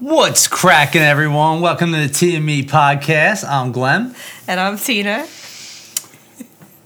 What's 0.00 0.46
cracking, 0.46 1.02
everyone? 1.02 1.60
Welcome 1.60 1.92
to 1.92 1.98
the 1.98 2.08
TME 2.08 2.64
podcast. 2.68 3.48
I'm 3.48 3.72
Glenn, 3.72 4.14
And 4.46 4.60
I'm 4.60 4.78
Tina. 4.78 5.26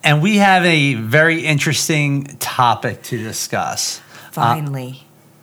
and 0.03 0.23
we 0.23 0.39
have 0.39 0.65
a 0.65 0.95
very 0.95 1.45
interesting 1.45 2.25
topic 2.39 3.03
to 3.05 3.19
discuss. 3.19 4.01
Finally. 4.31 5.03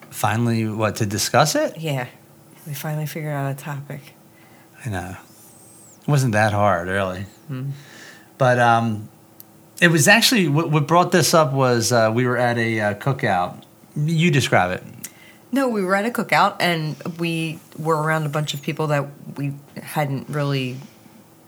Finally, 0.09 0.67
what 0.67 0.95
to 0.97 1.05
discuss 1.05 1.55
it? 1.55 1.77
yeah. 1.77 2.07
We 2.67 2.73
finally 2.73 3.05
figured 3.07 3.33
out 3.33 3.51
a 3.51 3.55
topic. 3.55 4.01
I 4.85 4.89
know 4.89 5.15
it 6.01 6.07
wasn't 6.07 6.33
that 6.33 6.53
hard, 6.53 6.87
really. 6.87 7.25
But 8.37 8.59
um, 8.59 9.09
it 9.81 9.87
was 9.87 10.07
actually 10.07 10.47
what, 10.49 10.69
what 10.69 10.87
brought 10.87 11.11
this 11.11 11.33
up 11.33 11.51
was 11.53 11.91
uh, 11.91 12.11
we 12.13 12.25
were 12.27 12.37
at 12.37 12.57
a 12.57 12.79
uh, 12.79 12.93
cookout. 12.95 13.63
You 13.95 14.29
describe 14.29 14.71
it. 14.71 14.83
No, 15.51 15.67
we 15.67 15.83
were 15.83 15.95
at 15.95 16.05
a 16.05 16.09
cookout 16.09 16.57
and 16.59 16.95
we 17.17 17.59
were 17.77 18.01
around 18.01 18.25
a 18.25 18.29
bunch 18.29 18.53
of 18.53 18.61
people 18.61 18.87
that 18.87 19.07
we 19.35 19.53
hadn't 19.81 20.29
really 20.29 20.77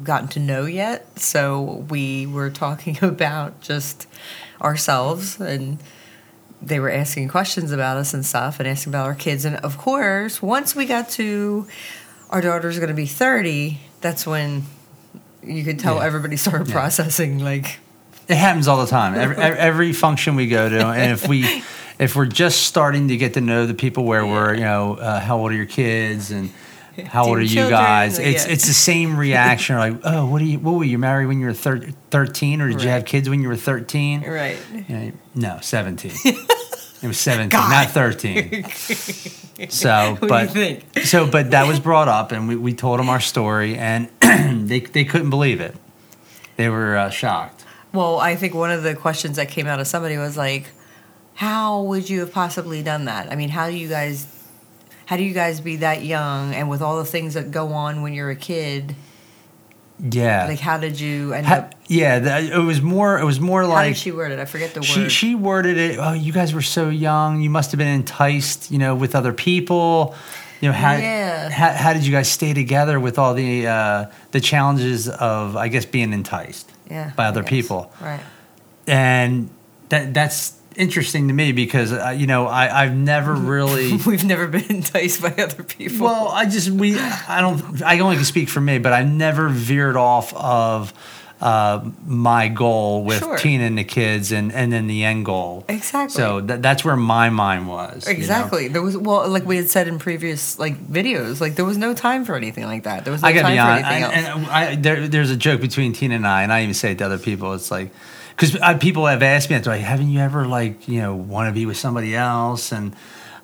gotten 0.04 0.28
to 0.30 0.40
know 0.40 0.66
yet. 0.66 1.20
So 1.20 1.86
we 1.90 2.26
were 2.26 2.50
talking 2.50 2.98
about 3.04 3.62
just 3.62 4.08
ourselves 4.62 5.40
and 5.40 5.78
they 6.62 6.80
were 6.80 6.92
asking 6.92 7.28
questions 7.28 7.72
about 7.72 7.98
us 7.98 8.14
and 8.14 8.26
stuff 8.26 8.60
and 8.60 8.68
asking 8.68 8.92
about 8.92 9.06
our 9.06 9.16
kids. 9.16 9.46
And 9.46 9.58
of 9.58 9.78
course, 9.78 10.42
once 10.42 10.76
we 10.76 10.86
got 10.86 11.10
to 11.12 11.68
our 12.30 12.42
daughter's 12.42 12.78
going 12.78 12.88
to 12.90 12.96
be 12.96 13.06
30, 13.08 13.80
that's 14.00 14.26
when 14.26 14.64
you 15.44 15.64
could 15.64 15.80
tell 15.80 15.96
Yeah. 15.98 16.06
everybody 16.06 16.38
started 16.38 16.68
Yeah. 16.68 16.74
processing 16.74 17.40
like 17.40 17.80
It 18.28 18.36
happens 18.38 18.68
all 18.68 18.78
the 18.80 18.88
time. 18.90 19.16
Every, 19.16 19.36
every 19.38 19.92
function 19.94 20.36
we 20.36 20.48
go 20.48 20.70
to, 20.70 20.88
and 20.88 21.12
if 21.12 21.28
we 21.28 21.64
if 22.02 22.16
we're 22.16 22.26
just 22.26 22.64
starting 22.64 23.10
to 23.10 23.16
get 23.16 23.36
to 23.36 23.42
know 23.42 23.68
the 23.68 23.76
people 23.76 24.06
where 24.06 24.26
we're, 24.26 24.56
you 24.56 24.62
know, 24.62 24.96
uh, 24.96 25.20
how 25.20 25.38
old 25.38 25.52
are 25.52 25.56
your 25.56 25.68
kids 25.68 26.32
and 26.32 26.52
how 27.06 27.26
old 27.26 27.38
are 27.38 27.42
you 27.42 27.70
guys? 27.70 28.18
It's 28.18 28.46
yeah. 28.46 28.52
it's 28.52 28.66
the 28.68 28.74
same 28.74 29.16
reaction. 29.16 29.78
Like, 29.78 30.00
oh, 30.04 30.26
what 30.26 30.40
do 30.40 30.46
you? 30.46 30.60
What 30.60 30.74
were 30.74 30.84
you 30.84 30.98
married 30.98 31.28
when 31.28 31.40
you 31.40 31.46
were 31.46 31.54
thir- 31.54 31.92
thirteen, 32.10 32.60
or 32.60 32.70
did 32.70 32.82
you 32.82 32.90
have 32.90 33.06
kids 33.06 33.30
when 33.30 33.42
you 33.42 33.48
were 33.48 33.56
thirteen? 33.56 34.22
right. 34.22 34.58
Yeah, 34.90 35.12
no, 35.36 35.60
seventeen. 35.62 36.14
it 36.26 37.08
was 37.08 37.20
seventeen, 37.20 37.60
not 37.60 37.92
thirteen. 37.92 38.66
So, 39.70 40.14
What 40.14 40.22
do 40.22 40.28
but 40.28 40.56
you 40.56 40.76
think? 40.76 41.06
so, 41.06 41.30
but 41.30 41.52
that 41.52 41.68
was 41.68 41.80
brought 41.80 42.08
up, 42.08 42.32
and 42.32 42.48
we, 42.48 42.56
we 42.56 42.74
told 42.74 43.00
them 43.00 43.10
our 43.10 43.20
story, 43.20 43.78
and 43.78 44.10
they 44.68 44.80
they 44.80 45.06
couldn't 45.06 45.30
believe 45.30 45.62
it. 45.62 45.76
They 46.56 46.68
were 46.68 46.98
uh, 46.98 47.12
shocked. 47.12 47.64
Well, 47.94 48.20
I 48.20 48.36
think 48.36 48.56
one 48.56 48.72
of 48.72 48.82
the 48.82 48.96
questions 48.96 49.36
that 49.36 49.50
came 49.50 49.68
out 49.68 49.80
of 49.80 49.86
somebody 49.86 50.18
was 50.18 50.36
like, 50.36 50.66
"How 51.36 51.82
would 51.84 52.10
you 52.10 52.20
have 52.22 52.32
possibly 52.32 52.84
done 52.84 53.06
that? 53.06 53.32
I 53.32 53.36
mean, 53.36 53.50
how 53.50 53.70
do 53.70 53.76
you 53.76 53.88
guys, 53.88 54.26
how 55.06 55.18
do 55.18 55.24
you 55.24 55.34
guys 55.34 55.60
be 55.62 55.78
that 55.78 56.04
young 56.04 56.54
and 56.54 56.70
with 56.70 56.82
all 56.82 56.98
the 56.98 57.06
things 57.06 57.34
that 57.34 57.52
go 57.52 57.74
on 57.74 58.02
when 58.02 58.14
you're 58.14 58.30
a 58.30 58.36
kid? 58.36 58.96
Yeah, 60.04 60.48
Like, 60.48 60.60
how 60.60 60.80
did 60.80 61.00
you 61.00 61.34
end 61.34 61.46
Ha- 61.46 61.56
up? 61.56 61.76
yeah. 61.86 62.18
That, 62.18 62.44
it 62.46 62.58
was 62.58 62.82
more. 62.82 63.20
It 63.20 63.24
was 63.26 63.40
more 63.40 63.62
How 63.62 63.70
like 63.70 63.90
did 63.94 63.98
she 63.98 64.12
word 64.12 64.32
it? 64.32 64.40
I 64.40 64.46
forget 64.46 64.74
the 64.74 64.82
she 64.82 65.02
word. 65.02 65.12
she 65.12 65.36
worded 65.36 65.78
it. 65.78 66.00
Oh, 66.00 66.14
you 66.14 66.34
guys 66.34 66.56
were 66.56 66.64
so 66.64 66.90
young. 66.90 67.42
You 67.42 67.52
must 67.52 67.70
have 67.72 67.78
been 67.78 67.88
enticed, 67.88 68.72
you 68.72 68.80
know, 68.80 68.96
with 68.96 69.14
other 69.14 69.32
people. 69.32 70.16
You 70.60 70.70
know, 70.70 70.74
how, 70.74 70.94
Yeah. 70.94 71.50
how, 71.52 71.70
how 71.74 71.94
did 71.94 72.04
you 72.04 72.12
guys 72.12 72.32
stay 72.32 72.54
together 72.56 73.00
with 73.00 73.20
all 73.20 73.36
the 73.36 73.68
uh, 73.68 74.06
the 74.32 74.42
challenges 74.42 75.08
of, 75.08 75.56
I 75.56 75.68
guess, 75.68 75.86
being 75.86 76.14
enticed 76.14 76.72
yeah, 76.90 77.12
by 77.16 77.26
other 77.26 77.44
people? 77.44 77.92
Right. 78.02 78.22
And 78.88 79.52
that 79.90 80.16
that's 80.16 80.54
interesting 80.82 81.28
to 81.28 81.34
me 81.34 81.52
because 81.52 81.92
uh, 81.94 82.10
you 82.18 82.28
know 82.28 82.48
I 82.48 82.84
I've 82.84 82.96
never 82.96 83.34
really. 83.56 83.96
We've 84.06 84.26
never 84.26 84.48
been 84.48 84.66
enticed 84.70 85.22
by 85.22 85.30
other 85.30 85.64
people. 85.64 86.06
Well, 86.08 86.28
I 86.30 86.46
just 86.46 86.70
we 86.70 86.98
I 87.00 87.40
don't 87.42 87.82
I 87.84 88.00
only 88.00 88.16
can 88.18 88.26
speak 88.26 88.50
for 88.50 88.60
me, 88.62 88.80
but 88.80 88.92
I 88.94 89.04
never 89.04 89.48
veered 89.50 89.96
off 89.96 90.34
of 90.34 90.94
uh, 91.40 91.84
my 92.06 92.48
goal 92.50 93.04
with 93.04 93.18
Sure. 93.20 93.36
Tina 93.38 93.64
and 93.64 93.78
the 93.78 93.84
kids, 93.84 94.32
and 94.32 94.52
and 94.54 94.72
then 94.72 94.86
the 94.88 95.04
end 95.04 95.26
goal. 95.26 95.66
Exactly. 95.70 96.14
So 96.16 96.40
that, 96.42 96.62
that's 96.62 96.86
where 96.86 96.96
my 96.96 97.30
mind 97.30 97.68
was. 97.68 98.06
you 98.08 98.14
know? 98.14 98.18
Exactly. 98.20 98.68
There 98.68 98.82
was 98.82 98.96
well, 98.96 99.28
like 99.28 99.46
we 99.46 99.58
had 99.58 99.70
said 99.70 99.88
in 99.88 99.98
previous 99.98 100.60
like 100.60 100.78
videos, 100.86 101.42
like 101.42 101.56
there 101.56 101.66
was 101.66 101.78
no 101.80 101.94
time 101.96 102.26
for 102.26 102.36
anything 102.36 102.66
like 102.66 102.84
that. 102.84 103.06
There 103.06 103.12
was 103.12 103.24
no 103.24 103.28
I 103.30 103.34
gotta 103.34 103.44
time 103.44 103.54
be 103.54 103.58
for 103.58 103.64
honest, 103.64 103.86
anything 103.88 104.14
and, 104.14 104.26
else. 104.28 104.38
and 104.38 104.52
I, 104.52 104.76
there, 104.76 105.08
there's 105.08 105.32
a 105.32 105.38
joke 105.38 105.62
between 105.62 105.94
Tina 105.94 106.16
and 106.16 106.28
I, 106.28 106.44
and 106.44 106.54
I 106.54 106.62
even 106.62 106.76
say 106.76 106.92
it 106.92 107.00
to 107.00 107.06
other 107.06 107.18
people. 107.18 107.54
It's 107.54 107.72
like, 107.72 107.90
because 108.32 108.56
uh, 108.56 108.78
people 108.78 109.06
have 109.06 109.22
asked 109.24 109.50
me, 109.50 109.60
like, 109.60 109.82
haven't 109.82 110.10
you 110.10 110.20
ever 110.20 110.48
like, 110.48 110.88
you 110.88 111.00
know, 111.02 111.16
want 111.16 111.50
to 111.50 111.54
be 111.54 111.66
with 111.66 111.78
somebody 111.78 112.16
else? 112.16 112.72
And 112.72 112.96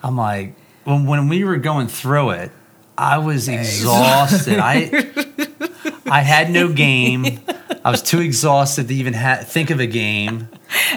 I'm 0.04 0.18
like, 0.18 0.56
when 0.84 1.06
when 1.06 1.28
we 1.30 1.44
were 1.44 1.58
going 1.58 1.88
through 1.88 2.32
it, 2.32 2.52
I 2.98 3.20
was 3.20 3.48
exhausted. 3.48 4.60
I 4.60 4.90
I 6.06 6.22
had 6.22 6.50
no 6.50 6.72
game. 6.86 7.40
I 7.84 7.92
was 7.92 8.02
too 8.02 8.20
exhausted 8.20 8.88
to 8.90 8.94
even 8.96 9.14
ha- 9.14 9.42
think 9.44 9.70
of 9.70 9.80
a 9.80 9.88
game. 9.88 10.50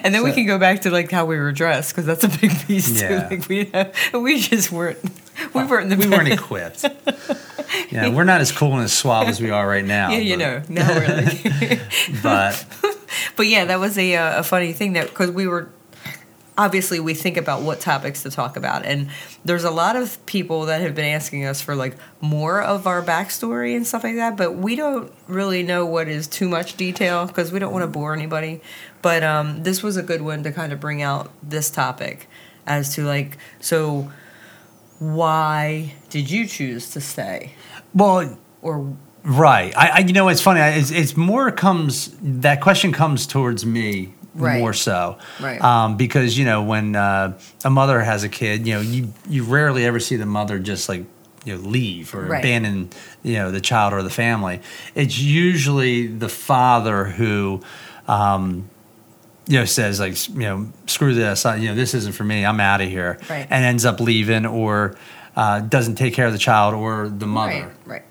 And 0.03 0.13
then 0.15 0.25
we 0.25 0.33
can 0.33 0.47
go 0.47 0.59
back 0.59 0.81
to 0.83 0.91
like 0.91 1.11
how 1.11 1.25
we 1.27 1.37
were 1.39 1.53
dressed 1.53 1.93
because 1.95 2.05
that's 2.07 2.25
a 2.25 2.29
big 2.41 2.51
piece 2.67 3.01
Yeah. 3.01 3.29
too. 3.29 3.37
Like 3.37 3.49
we 4.15 4.19
we 4.19 4.41
just 4.41 4.73
weren't 4.73 4.99
we 5.55 5.65
weren't 5.65 5.97
We 5.97 6.09
weren't 6.09 6.29
equipped. 6.29 6.85
Yeah, 7.91 8.09
we're 8.09 8.25
not 8.25 8.41
as 8.41 8.51
cool 8.51 8.75
and 8.75 8.83
as 8.83 8.93
suave 8.93 9.29
as 9.29 9.41
we 9.41 9.51
are 9.51 9.67
right 9.67 9.85
now. 9.85 10.11
Yeah, 10.13 10.19
you 10.19 10.37
but- 10.37 10.69
know. 10.69 10.83
Now 10.83 10.95
we're 10.95 11.17
like, 11.17 11.81
But 12.23 12.67
but 13.37 13.47
yeah, 13.47 13.65
that 13.65 13.79
was 13.81 13.99
a 13.99 14.17
uh, 14.17 14.41
a 14.41 14.43
funny 14.43 14.73
thing 14.73 14.95
that 14.95 15.09
because 15.09 15.31
we 15.31 15.47
were 15.47 15.71
obviously 16.59 17.01
we 17.01 17.15
think 17.15 17.37
about 17.39 17.63
what 17.63 17.81
topics 17.81 18.23
to 18.23 18.31
talk 18.31 18.57
about, 18.57 18.85
and 18.85 19.09
there's 19.45 19.65
a 19.65 19.71
lot 19.71 19.97
of 19.97 20.25
people 20.27 20.67
that 20.67 20.81
have 20.83 20.95
been 20.95 21.07
asking 21.07 21.45
us 21.47 21.61
for 21.61 21.75
like 21.75 21.97
more 22.21 22.61
of 22.63 22.87
our 22.87 23.03
backstory 23.03 23.75
and 23.75 23.87
stuff 23.87 24.05
like 24.05 24.17
that, 24.17 24.37
but 24.37 24.57
we 24.57 24.77
don't 24.77 25.13
really 25.27 25.63
know 25.63 25.87
what 25.87 26.09
is 26.09 26.27
too 26.27 26.49
much 26.49 26.77
detail 26.77 27.27
because 27.27 27.51
we 27.53 27.59
don't 27.59 27.73
want 27.73 27.83
to 27.83 27.87
bore 27.89 28.13
anybody. 28.13 28.61
But 29.03 29.23
um, 29.23 29.63
this 29.63 29.83
was 29.83 29.97
a 29.97 30.03
good 30.03 30.21
one 30.23 30.43
to 30.43 30.53
kind 30.53 30.73
of 30.73 30.81
bring 30.81 31.01
out 31.01 31.33
this 31.43 31.71
topic 31.71 32.29
as 32.67 32.95
to 32.95 33.05
like 33.05 33.39
so. 33.61 34.11
Why 34.99 35.95
did 36.11 36.31
you 36.31 36.47
choose 36.47 36.91
to 36.91 37.01
stay? 37.01 37.55
well, 37.95 38.37
Or 38.61 38.95
Right. 39.25 39.77
I, 39.77 39.89
I 39.89 39.99
you 40.01 40.13
know 40.13 40.29
it's 40.29 40.41
funny. 40.41 40.61
It's, 40.61 40.91
it's 40.91 41.17
more 41.17 41.51
comes 41.51 42.15
that 42.23 42.61
question 42.61 42.93
comes 42.93 43.27
towards 43.27 43.65
me 43.67 44.15
Right. 44.35 44.61
more 44.61 44.73
so. 44.73 45.19
Right. 45.41 45.61
Um, 45.61 45.97
because 45.97 46.39
you 46.39 46.45
know 46.45 46.63
when 46.63 46.95
uh, 46.97 47.39
a 47.65 47.71
mother 47.71 48.01
has 48.01 48.23
a 48.25 48.29
kid, 48.29 48.67
you 48.67 48.75
know 48.75 48.81
you 48.81 49.13
you 49.29 49.43
rarely 49.45 49.85
ever 49.85 49.99
see 50.01 50.17
the 50.17 50.25
mother 50.27 50.59
just 50.59 50.89
like 50.89 51.05
you 51.45 51.57
know 51.57 51.61
leave 51.69 52.15
or 52.15 52.27
Right. 52.27 52.39
abandon 52.39 52.91
you 53.23 53.35
know 53.35 53.51
the 53.51 53.61
child 53.61 53.93
or 53.93 54.03
the 54.03 54.09
family. 54.11 54.61
It's 54.95 55.19
usually 55.19 56.07
the 56.07 56.29
father 56.29 57.05
who. 57.07 57.61
Um, 58.09 58.69
you 59.47 59.59
know, 59.59 59.65
says 59.65 59.99
like, 59.99 60.29
you 60.29 60.41
know, 60.41 60.69
screw 60.87 61.13
this, 61.13 61.45
I, 61.45 61.57
you 61.57 61.69
know, 61.69 61.75
this 61.75 61.93
isn't 61.95 62.13
for 62.15 62.23
me. 62.23 62.45
I'm 62.47 62.61
out 62.61 62.81
of 62.81 62.89
here, 62.89 63.19
Right. 63.29 63.47
and 63.51 63.65
ends 63.65 63.85
up 63.85 63.99
leaving, 63.99 64.47
or 64.47 64.97
uh, 65.35 65.59
doesn't 65.61 65.97
take 65.97 66.15
care 66.15 66.27
of 66.27 66.33
the 66.33 66.39
child 66.39 66.75
or 66.75 67.09
the 67.09 67.27
mother 67.27 67.73
right, 67.87 67.87
right. 67.87 68.03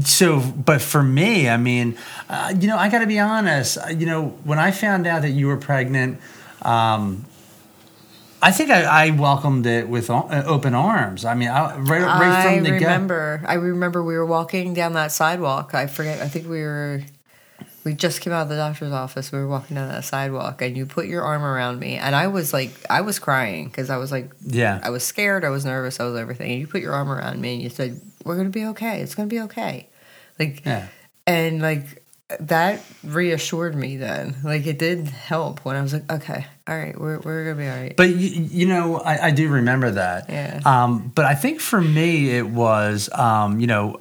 So 0.00 0.40
but 0.40 0.80
for 0.82 1.02
me 1.02 1.48
i 1.48 1.56
mean 1.56 1.96
uh, 2.28 2.52
you 2.58 2.66
know 2.66 2.76
i 2.76 2.88
gotta 2.88 3.06
be 3.06 3.18
honest 3.18 3.78
uh, 3.78 3.88
you 3.88 4.06
know 4.06 4.28
when 4.44 4.58
i 4.58 4.70
found 4.70 5.06
out 5.06 5.22
that 5.22 5.30
you 5.30 5.46
were 5.46 5.56
pregnant 5.56 6.20
um, 6.62 7.24
i 8.42 8.50
think 8.50 8.70
i, 8.70 9.06
I 9.06 9.10
welcomed 9.10 9.66
it 9.66 9.88
with 9.88 10.10
uh, 10.10 10.42
open 10.46 10.74
arms 10.74 11.24
i 11.24 11.34
mean 11.34 11.48
I, 11.48 11.76
right, 11.76 12.02
right 12.02 12.46
I 12.46 12.54
from 12.56 12.64
the 12.64 12.70
get 12.70 12.80
remember. 12.80 13.42
I 13.46 13.54
remember 13.54 14.02
we 14.02 14.16
were 14.16 14.26
walking 14.26 14.74
down 14.74 14.94
that 14.94 15.12
sidewalk. 15.12 15.74
I 15.74 15.86
forget. 15.86 16.20
I 16.20 16.28
think 16.28 16.48
we 16.48 16.62
were. 16.62 17.02
We 17.84 17.92
just 17.92 18.22
came 18.22 18.32
out 18.32 18.42
of 18.44 18.48
the 18.48 18.56
doctor's 18.56 18.92
office. 18.92 19.30
We 19.30 19.38
were 19.38 19.46
walking 19.46 19.76
down 19.76 19.88
that 19.88 20.04
sidewalk, 20.04 20.62
and 20.62 20.74
you 20.74 20.86
put 20.86 21.06
your 21.06 21.22
arm 21.22 21.44
around 21.44 21.78
me, 21.78 21.96
and 21.96 22.16
I 22.16 22.28
was 22.28 22.52
like, 22.52 22.70
I 22.88 23.02
was 23.02 23.18
crying 23.18 23.66
because 23.66 23.90
I 23.90 23.98
was 23.98 24.10
like, 24.10 24.30
yeah 24.42 24.80
I 24.82 24.88
was 24.90 25.04
scared, 25.04 25.44
I 25.44 25.50
was 25.50 25.64
nervous, 25.64 26.00
I 26.00 26.04
was 26.04 26.16
everything. 26.18 26.50
And 26.50 26.60
you 26.60 26.66
put 26.66 26.80
your 26.80 26.94
arm 26.94 27.10
around 27.10 27.40
me, 27.40 27.54
and 27.54 27.62
you 27.62 27.68
said, 27.68 28.00
"We're 28.24 28.36
gonna 28.36 28.50
be 28.50 28.66
okay. 28.66 29.00
It's 29.00 29.14
gonna 29.14 29.28
be 29.28 29.40
okay." 29.42 29.88
Like, 30.38 30.64
yeah 30.64 30.88
and 31.26 31.62
like 31.62 32.02
that 32.40 32.82
reassured 33.04 33.74
me. 33.74 33.96
Then, 33.96 34.36
like, 34.42 34.66
it 34.66 34.78
did 34.78 35.06
help 35.08 35.64
when 35.64 35.76
I 35.76 35.82
was 35.82 35.92
like, 35.92 36.10
"Okay, 36.10 36.46
all 36.66 36.76
right, 36.76 36.98
we're 36.98 37.18
we're 37.20 37.44
gonna 37.44 37.56
be 37.56 37.68
all 37.68 37.76
right." 37.76 37.96
but 37.96 38.08
you, 38.10 38.28
you 38.42 38.66
know 38.66 38.96
I, 38.96 39.26
I 39.26 39.30
do 39.30 39.48
remember 39.48 39.90
that 39.92 40.28
Yeah. 40.30 40.60
um, 40.64 41.12
but 41.14 41.24
i 41.26 41.34
think 41.34 41.60
for 41.60 41.80
me 41.80 42.30
it 42.30 42.46
was 42.46 43.10
um, 43.12 43.60
you 43.60 43.66
know 43.66 44.00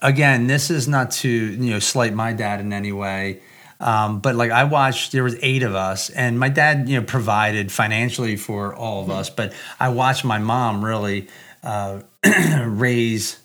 again 0.00 0.46
this 0.46 0.70
is 0.70 0.86
not 0.86 1.10
to 1.12 1.28
you 1.28 1.70
know 1.70 1.78
slight 1.78 2.12
my 2.14 2.32
dad 2.32 2.60
in 2.60 2.72
any 2.72 2.92
way 2.92 3.40
um, 3.80 4.20
but 4.20 4.36
like 4.36 4.50
I 4.52 4.64
watched, 4.64 5.12
there 5.12 5.24
was 5.24 5.36
eight 5.42 5.62
of 5.62 5.74
us, 5.74 6.08
and 6.08 6.38
my 6.38 6.48
dad, 6.48 6.88
you 6.88 6.98
know, 6.98 7.04
provided 7.04 7.72
financially 7.72 8.36
for 8.36 8.74
all 8.74 9.02
of 9.02 9.10
us. 9.10 9.28
But 9.28 9.52
I 9.78 9.88
watched 9.88 10.24
my 10.24 10.38
mom 10.38 10.82
really 10.82 11.28
uh, 11.62 12.00
raise 12.64 13.40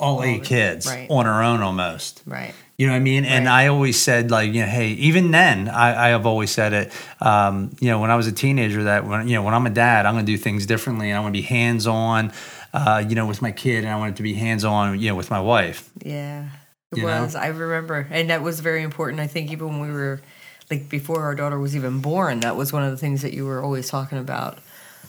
all 0.00 0.22
eight 0.22 0.40
the- 0.42 0.46
kids 0.46 0.86
right. 0.86 1.06
on 1.10 1.26
her 1.26 1.42
own 1.42 1.60
almost. 1.62 2.22
Right. 2.26 2.54
You 2.76 2.88
know 2.88 2.92
what 2.94 2.96
I 2.96 3.00
mean? 3.02 3.24
And 3.24 3.46
Right. 3.46 3.66
I 3.66 3.66
always 3.68 4.00
said, 4.00 4.32
like, 4.32 4.52
you 4.52 4.60
know, 4.62 4.66
hey, 4.66 4.88
even 4.88 5.30
then, 5.30 5.68
I, 5.68 6.06
I 6.06 6.08
have 6.08 6.26
always 6.26 6.50
said 6.50 6.72
it. 6.72 6.92
Um, 7.20 7.70
you 7.80 7.88
know, 7.88 8.00
when 8.00 8.10
I 8.10 8.16
was 8.16 8.26
a 8.26 8.32
teenager, 8.32 8.84
that 8.84 9.06
when 9.06 9.28
you 9.28 9.34
know, 9.34 9.42
when 9.44 9.54
I'm 9.54 9.64
a 9.66 9.70
dad, 9.70 10.06
I'm 10.06 10.14
going 10.14 10.26
to 10.26 10.32
do 10.32 10.36
things 10.36 10.66
differently, 10.66 11.10
and 11.10 11.16
I 11.16 11.20
want 11.20 11.34
to 11.34 11.40
be 11.40 11.46
hands 11.46 11.86
on. 11.86 12.32
Uh, 12.72 13.04
you 13.08 13.14
know, 13.14 13.26
with 13.26 13.40
my 13.40 13.52
kid, 13.52 13.84
and 13.84 13.92
I 13.92 13.96
want 13.96 14.14
it 14.14 14.16
to 14.16 14.24
be 14.24 14.34
hands 14.34 14.64
on. 14.64 14.98
You 14.98 15.10
know, 15.10 15.14
with 15.14 15.30
my 15.30 15.38
wife. 15.40 15.88
Yeah, 16.04 16.48
it 16.90 16.98
You 16.98 17.06
know? 17.06 17.22
was. 17.22 17.36
I 17.36 17.46
remember, 17.46 18.08
and 18.10 18.30
that 18.30 18.42
was 18.42 18.58
very 18.58 18.82
important. 18.82 19.20
I 19.20 19.28
think 19.28 19.52
even 19.52 19.68
when 19.68 19.88
we 19.88 19.92
were 19.94 20.20
like 20.68 20.88
before 20.88 21.22
our 21.22 21.36
daughter 21.36 21.60
was 21.60 21.76
even 21.76 22.00
born, 22.00 22.40
that 22.40 22.56
was 22.56 22.72
one 22.72 22.82
of 22.82 22.90
the 22.90 22.96
things 22.96 23.22
that 23.22 23.32
you 23.32 23.46
were 23.46 23.62
always 23.62 23.88
talking 23.88 24.18
about. 24.18 24.58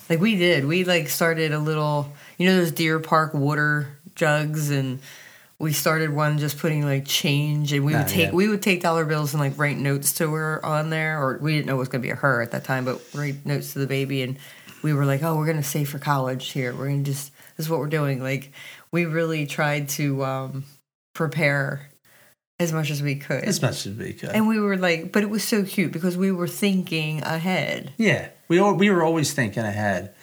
Like 0.08 0.20
we 0.20 0.36
did, 0.36 0.66
we 0.66 0.84
like 0.84 1.10
started 1.10 1.52
a 1.52 1.58
little, 1.58 2.14
you 2.38 2.46
know, 2.48 2.58
those 2.58 2.72
Deer 2.72 3.00
Park 3.00 3.34
water 3.34 3.95
jugs, 4.16 4.70
and 4.72 5.00
we 5.60 5.72
started 5.72 6.12
one 6.14 6.38
just 6.38 6.58
putting 6.58 6.84
like 6.84 7.06
change, 7.06 7.72
and 7.74 7.86
we 7.86 7.94
would 7.94 8.02
Oh, 8.04 8.08
take 8.08 8.28
yeah. 8.28 8.32
we 8.34 8.48
would 8.48 8.62
take 8.62 8.82
dollar 8.82 9.06
bills 9.06 9.34
and 9.34 9.42
like 9.42 9.58
write 9.58 9.78
notes 9.78 10.14
to 10.16 10.32
her 10.34 10.66
on 10.66 10.90
there, 10.90 11.22
or 11.22 11.38
we 11.42 11.54
didn't 11.56 11.68
know 11.68 11.76
it 11.76 11.80
was 11.80 11.90
gonna 11.90 12.02
be 12.02 12.10
a 12.10 12.16
her 12.16 12.42
at 12.42 12.52
that 12.52 12.64
time, 12.64 12.86
but 12.86 13.02
write 13.14 13.46
notes 13.46 13.74
to 13.74 13.80
the 13.80 13.88
baby, 13.88 14.22
and 14.22 14.38
we 14.84 14.94
were 14.94 15.06
like, 15.06 15.24
oh, 15.24 15.36
we're 15.36 15.46
gonna 15.48 15.64
save 15.64 15.90
for 15.90 16.00
college 16.00 16.52
here. 16.52 16.74
We're 16.74 16.88
gonna 16.90 17.04
just 17.04 17.32
this 17.58 17.66
is 17.68 17.70
what 17.70 17.80
we're 17.80 17.88
doing. 17.88 18.22
Like 18.22 18.52
we 18.92 19.06
really 19.06 19.46
tried 19.46 19.90
to 19.90 20.24
um, 20.26 20.66
prepare 21.14 21.90
as 22.60 22.72
much 22.72 22.90
as 22.90 23.02
we 23.02 23.16
could. 23.16 23.44
As 23.44 23.62
much 23.62 23.86
as 23.86 23.96
we 23.98 24.14
could. 24.14 24.30
and 24.30 24.48
we 24.48 24.60
were 24.60 24.78
like, 24.78 25.12
but 25.12 25.24
it 25.24 25.30
was 25.30 25.44
so 25.44 25.64
cute 25.64 25.92
because 25.92 26.16
we 26.18 26.32
were 26.32 26.48
thinking 26.48 27.22
ahead. 27.24 27.94
Yeah, 27.98 28.30
we 28.48 28.60
al- 28.60 28.76
we 28.76 28.90
were 28.90 29.04
always 29.04 29.34
thinking 29.34 29.64
ahead, 29.64 30.14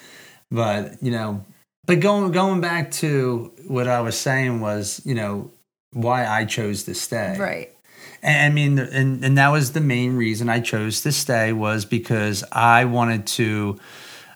but 0.50 1.02
you 1.02 1.10
know, 1.10 1.44
but 1.86 2.00
going 2.00 2.32
going 2.32 2.60
back 2.60 2.90
to 2.92 3.52
what 3.66 3.88
I 3.88 4.00
was 4.00 4.18
saying 4.18 4.60
was, 4.60 5.00
you 5.04 5.14
know, 5.14 5.50
why 5.92 6.26
I 6.26 6.44
chose 6.44 6.84
to 6.84 6.94
stay. 6.94 7.36
Right. 7.38 7.74
And 8.22 8.52
I 8.52 8.54
mean, 8.54 8.78
and 8.78 9.24
and 9.24 9.38
that 9.38 9.48
was 9.48 9.72
the 9.72 9.80
main 9.80 10.16
reason 10.16 10.48
I 10.48 10.60
chose 10.60 11.00
to 11.02 11.12
stay 11.12 11.52
was 11.52 11.84
because 11.84 12.44
I 12.52 12.84
wanted 12.84 13.26
to 13.28 13.80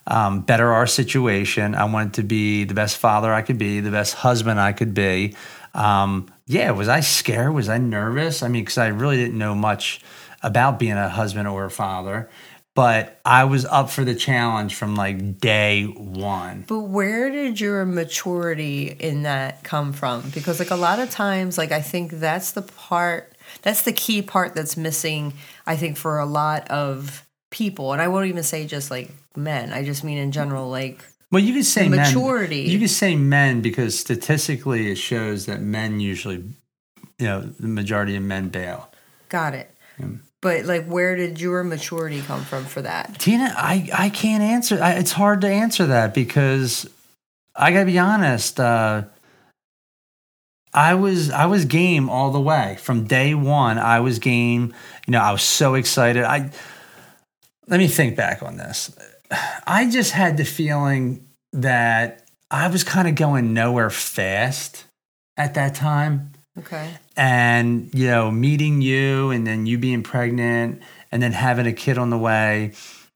um, 0.06 0.40
better 0.40 0.72
our 0.72 0.87
situation. 0.87 1.75
I 1.75 1.84
wanted 1.84 2.14
to 2.14 2.22
be 2.22 2.64
the 2.64 2.75
best 2.75 2.96
father 2.96 3.32
I 3.32 3.43
could 3.43 3.58
be, 3.58 3.81
the 3.81 3.90
best 3.90 4.14
husband 4.14 4.60
I 4.60 4.72
could 4.72 4.94
be. 4.94 5.34
Um, 5.75 6.31
yeah, 6.46 6.70
was 6.70 6.88
I 6.88 7.00
scared? 7.00 7.52
Was 7.54 7.69
I 7.69 7.78
nervous? 7.78 8.42
I 8.42 8.49
mean, 8.49 8.62
because 8.64 8.78
I 8.78 8.88
really 8.88 9.16
didn't 9.16 9.38
know 9.38 9.54
much 9.54 10.00
about 10.42 10.78
being 10.78 10.92
a 10.92 11.08
husband 11.08 11.49
or 11.49 11.64
a 11.64 11.70
father, 11.70 12.28
but 12.76 13.19
I 13.25 13.44
was 13.44 13.64
up 13.64 13.88
for 13.88 14.05
the 14.05 14.14
challenge 14.14 14.75
from 14.75 14.96
like 14.96 15.40
day 15.40 15.84
one. 15.84 16.67
But 16.69 16.81
where 16.81 17.31
did 17.31 17.58
your 17.58 17.87
maturity 17.87 18.88
in 18.88 19.23
that 19.23 19.64
come 19.64 19.94
from? 19.94 20.28
Because 20.34 20.58
like 20.58 20.70
a 20.70 20.76
lot 20.76 20.99
of 20.99 21.08
times, 21.08 21.56
like 21.56 21.73
I 21.73 21.81
think 21.81 22.12
that's 22.12 22.52
the 22.52 22.61
part, 22.61 23.32
that's 23.62 23.82
the 23.82 23.93
key 23.93 24.20
part 24.20 24.55
that's 24.55 24.76
missing. 24.76 25.32
I 25.67 25.76
think 25.76 25.96
for 25.96 26.19
a 26.19 26.26
lot 26.26 26.69
of 26.69 27.26
people, 27.50 27.94
and 27.94 28.02
I 28.02 28.08
won't 28.08 28.26
even 28.26 28.43
say 28.43 28.67
just 28.67 28.90
like 28.90 29.08
men. 29.34 29.73
I 29.73 29.82
just 29.82 30.05
mean 30.05 30.19
in 30.19 30.31
general, 30.31 30.69
like 30.69 31.02
Well, 31.32 31.43
you 31.43 31.55
could 31.55 31.64
say 31.64 31.88
maturity. 31.88 32.64
Men, 32.64 32.73
you 32.73 32.78
could 32.78 32.90
say 32.90 33.17
men 33.17 33.62
because 33.62 33.99
statistically 33.99 34.90
it 34.90 34.96
shows 34.96 35.46
that 35.46 35.62
men 35.62 35.99
usually, 35.99 36.44
you 37.19 37.26
know, 37.26 37.40
the 37.40 37.69
majority 37.69 38.17
of 38.17 38.23
men 38.23 38.50
bail. 38.50 38.90
got 39.31 39.55
it. 39.55 39.70
But 40.43 40.67
like, 40.67 40.87
where 40.87 41.17
did 41.17 41.41
your 41.41 41.65
maturity 41.65 42.21
come 42.23 42.43
from 42.44 42.65
for 42.65 42.83
that? 42.83 43.19
Tina, 43.19 43.55
I, 43.56 43.88
I 43.93 44.09
can't 44.11 44.43
answer. 44.43 44.81
I, 44.83 44.93
it's 44.93 45.12
hard 45.12 45.41
to 45.41 45.49
answer 45.49 45.87
that 45.87 46.15
because 46.15 46.88
I 47.55 47.73
gotta 47.73 47.87
be 47.87 47.99
honest. 47.99 48.61
Uh, 48.61 49.05
I 50.75 50.94
was 50.94 51.31
I 51.31 51.47
was 51.47 51.65
game 51.65 52.11
all 52.11 52.31
the 52.31 52.41
way 52.41 52.77
from 52.81 53.05
day 53.05 53.35
one. 53.35 53.79
I 53.79 54.00
was 54.00 54.19
game. 54.19 54.75
You 55.06 55.12
know, 55.12 55.21
I 55.21 55.33
was 55.33 55.43
so 55.43 55.75
excited. 55.75 56.23
I 56.23 56.50
let 57.67 57.79
me 57.79 57.88
think 57.88 58.15
back 58.15 58.43
on 58.43 58.59
this. 58.59 58.94
I 59.67 59.88
just 59.91 60.12
had 60.12 60.37
the 60.37 60.44
feeling 60.44 61.27
that 61.53 62.29
I 62.50 62.69
was 62.69 62.85
kind 62.85 63.09
of 63.09 63.15
going 63.15 63.55
nowhere 63.55 63.91
fast 63.91 64.85
at 65.37 65.55
that 65.55 65.75
time 65.75 66.33
Okay. 66.58 66.91
and 67.17 67.91
you 67.94 68.06
know 68.08 68.31
meeting 68.31 68.81
you 68.82 69.31
and 69.31 69.47
then 69.47 69.67
you 69.67 69.79
being 69.79 70.03
pregnant 70.03 70.81
and 71.12 71.23
then 71.23 71.32
having 71.32 71.67
a 71.67 71.73
kid 71.73 71.99
on 71.99 72.11
the 72.11 72.19
way 72.19 72.73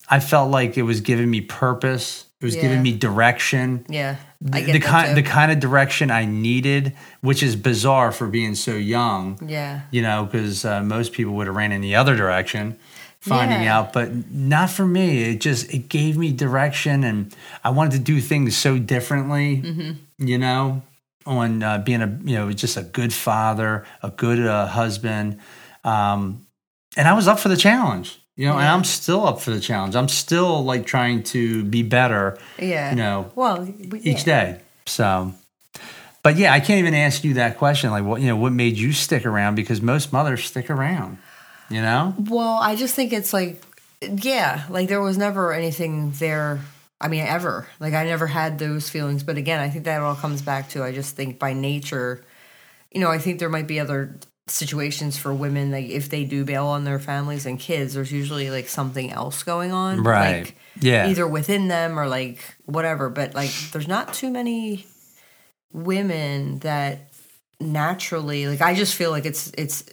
i 0.09 0.21
felt 0.21 0.51
like 0.51 0.77
it 0.79 0.83
was 0.83 1.01
giving 1.01 1.31
me 1.31 1.41
purpose 1.41 2.27
it 2.41 2.45
was 2.45 2.57
Yeah. 2.57 2.63
giving 2.63 2.83
me 2.83 2.93
direction 2.97 3.85
Yeah. 3.89 4.17
I 4.53 4.61
the, 4.61 4.67
get 4.67 4.73
the 4.73 4.81
kind 4.81 5.17
the 5.17 5.23
kind 5.23 5.53
of 5.53 5.61
direction 5.61 6.11
i 6.11 6.25
needed 6.25 6.93
which 7.21 7.43
is 7.43 7.57
bizarre 7.57 8.13
for 8.13 8.27
being 8.29 8.55
so 8.55 8.73
young 8.73 9.39
yeah. 9.47 9.83
you 9.91 10.03
know 10.03 10.25
because 10.27 10.65
uh, 10.65 10.83
most 10.83 11.13
people 11.13 11.35
would 11.35 11.47
have 11.47 11.57
ran 11.57 11.73
in 11.73 11.81
the 11.81 11.95
other 11.97 12.17
direction 12.17 12.79
finding 13.21 13.63
Yeah. 13.63 13.79
out 13.79 13.93
but 13.93 14.31
not 14.31 14.71
for 14.71 14.87
me 14.87 15.31
it 15.33 15.41
just 15.41 15.73
it 15.75 15.89
gave 15.89 16.17
me 16.17 16.33
direction 16.33 17.05
and 17.05 17.35
i 17.65 17.69
wanted 17.71 17.93
to 17.93 17.99
do 18.13 18.21
things 18.21 18.57
so 18.57 18.79
differently 18.79 19.63
Mm-hmm. 19.63 20.27
you 20.27 20.39
know 20.39 20.83
on 21.27 21.63
uh, 21.63 21.79
being 21.79 22.03
a 22.03 22.19
you 22.25 22.35
know 22.37 22.51
just 22.53 22.77
a 22.77 22.83
good 22.83 23.13
father 23.13 23.85
a 24.03 24.11
good 24.11 24.41
uh, 24.41 24.67
husband 24.67 25.39
um, 25.85 26.47
and 26.97 27.07
i 27.09 27.13
was 27.13 27.29
up 27.29 27.39
for 27.39 27.49
the 27.49 27.57
challenge 27.57 28.21
you 28.37 28.47
know 28.47 28.55
and 28.59 28.67
i'm 28.69 28.85
still 28.85 29.27
up 29.27 29.41
for 29.41 29.51
the 29.51 29.61
challenge 29.61 29.95
i'm 29.95 30.09
still 30.09 30.65
like 30.65 30.87
trying 30.87 31.23
to 31.23 31.63
be 31.65 31.83
better 31.83 32.39
Yeah. 32.59 32.91
you 32.91 32.97
know 32.97 33.31
Well, 33.35 33.63
we- 33.91 34.01
each 34.01 34.27
yeah. 34.27 34.45
day. 34.55 34.61
So, 34.87 35.33
but 36.25 36.37
yeah, 36.37 36.53
I 36.53 36.59
can't 36.59 36.79
even 36.81 36.95
ask 36.95 37.23
you 37.23 37.35
that 37.35 37.59
question. 37.59 37.91
Like, 37.91 38.03
what 38.05 38.21
you 38.21 38.27
know, 38.27 38.37
what 38.37 38.53
made 38.53 38.77
you 38.77 38.93
stick 38.93 39.25
around? 39.25 39.55
Because 39.55 39.81
most 39.81 40.13
mothers 40.13 40.45
stick 40.45 40.69
around. 40.69 41.19
You 41.69 41.81
know, 41.81 42.15
Well, 42.19 42.57
I 42.61 42.75
just 42.75 42.95
think 42.97 43.13
it's 43.13 43.33
like, 43.33 43.63
yeah, 44.03 44.65
like 44.69 44.89
there 44.89 45.01
was 45.01 45.17
never 45.17 45.53
anything 45.53 46.11
there. 46.19 46.61
I 47.01 47.09
mean, 47.09 47.25
ever. 47.25 47.67
Like 47.81 47.95
I 47.95 48.05
never 48.05 48.27
had 48.27 48.59
those 48.59 48.89
feelings. 48.91 49.23
But 49.23 49.37
again, 49.39 49.61
I 49.61 49.71
think 49.71 49.85
that 49.87 50.03
all 50.03 50.15
comes 50.15 50.43
back 50.43 50.69
to 50.71 50.83
I 50.83 50.93
just 50.93 51.17
think 51.17 51.39
by 51.39 51.53
nature, 51.55 52.25
you 52.93 53.01
know, 53.01 53.11
I 53.11 53.19
think 53.19 53.39
there 53.39 53.49
might 53.49 53.67
be 53.67 53.81
other 53.81 54.19
situations 54.47 55.17
for 55.17 55.33
women 55.33 55.71
like 55.71 55.89
if 55.89 56.09
they 56.09 56.25
do 56.25 56.45
bail 56.45 56.67
on 56.67 56.83
their 56.83 56.99
families 56.99 57.47
and 57.47 57.61
kids 57.61 57.95
there's 57.95 58.11
usually 58.11 58.51
like 58.51 58.67
something 58.69 59.13
else 59.13 59.45
going 59.45 59.71
on 59.71 60.03
Right. 60.03 60.43
like 60.47 60.57
Yeah. 60.81 61.07
either 61.09 61.25
within 61.25 61.69
them 61.69 61.97
or 61.97 62.09
like 62.09 62.57
whatever 62.65 63.09
but 63.11 63.33
like 63.33 63.53
there's 63.71 63.87
not 63.87 64.13
too 64.13 64.29
many 64.29 64.87
women 65.73 66.59
that 66.61 67.13
naturally 67.61 68.49
like 68.49 68.61
i 68.61 68.75
just 68.75 68.95
feel 68.97 69.11
like 69.13 69.25
it's 69.27 69.53
it's 69.57 69.85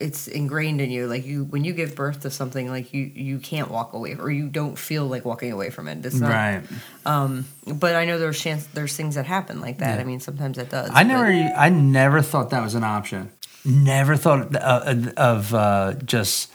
it's 0.00 0.26
ingrained 0.26 0.80
in 0.80 0.90
you 0.90 1.06
like 1.06 1.24
you 1.24 1.44
when 1.44 1.62
you 1.64 1.72
give 1.72 1.94
birth 1.94 2.20
to 2.22 2.30
something 2.30 2.68
like 2.68 2.92
you 2.92 3.02
you 3.14 3.38
can't 3.38 3.70
walk 3.70 3.92
away 3.92 4.16
or 4.16 4.28
you 4.30 4.48
don't 4.48 4.76
feel 4.76 5.06
like 5.06 5.24
walking 5.24 5.52
away 5.52 5.70
from 5.70 5.86
it 5.86 6.04
it's 6.04 6.16
not 6.16 6.30
right? 6.30 6.62
um 7.06 7.44
but 7.76 7.94
i 7.94 8.04
know 8.04 8.18
there's 8.18 8.40
chance 8.40 8.66
there's 8.74 8.96
things 8.96 9.14
that 9.14 9.24
happen 9.24 9.60
like 9.60 9.78
that 9.78 9.94
Yeah. 9.96 10.00
i 10.00 10.04
mean 10.04 10.18
sometimes 10.18 10.58
it 10.58 10.68
does 10.68 10.90
I 10.92 11.04
never, 11.04 11.26
I 11.26 11.68
never 11.68 12.22
thought 12.22 12.50
that 12.50 12.62
was 12.62 12.74
an 12.74 12.82
option. 12.84 13.30
Never 13.64 14.16
thought 14.16 14.54
of, 14.56 15.08
of 15.16 15.54
uh, 15.54 15.94
just 16.04 16.50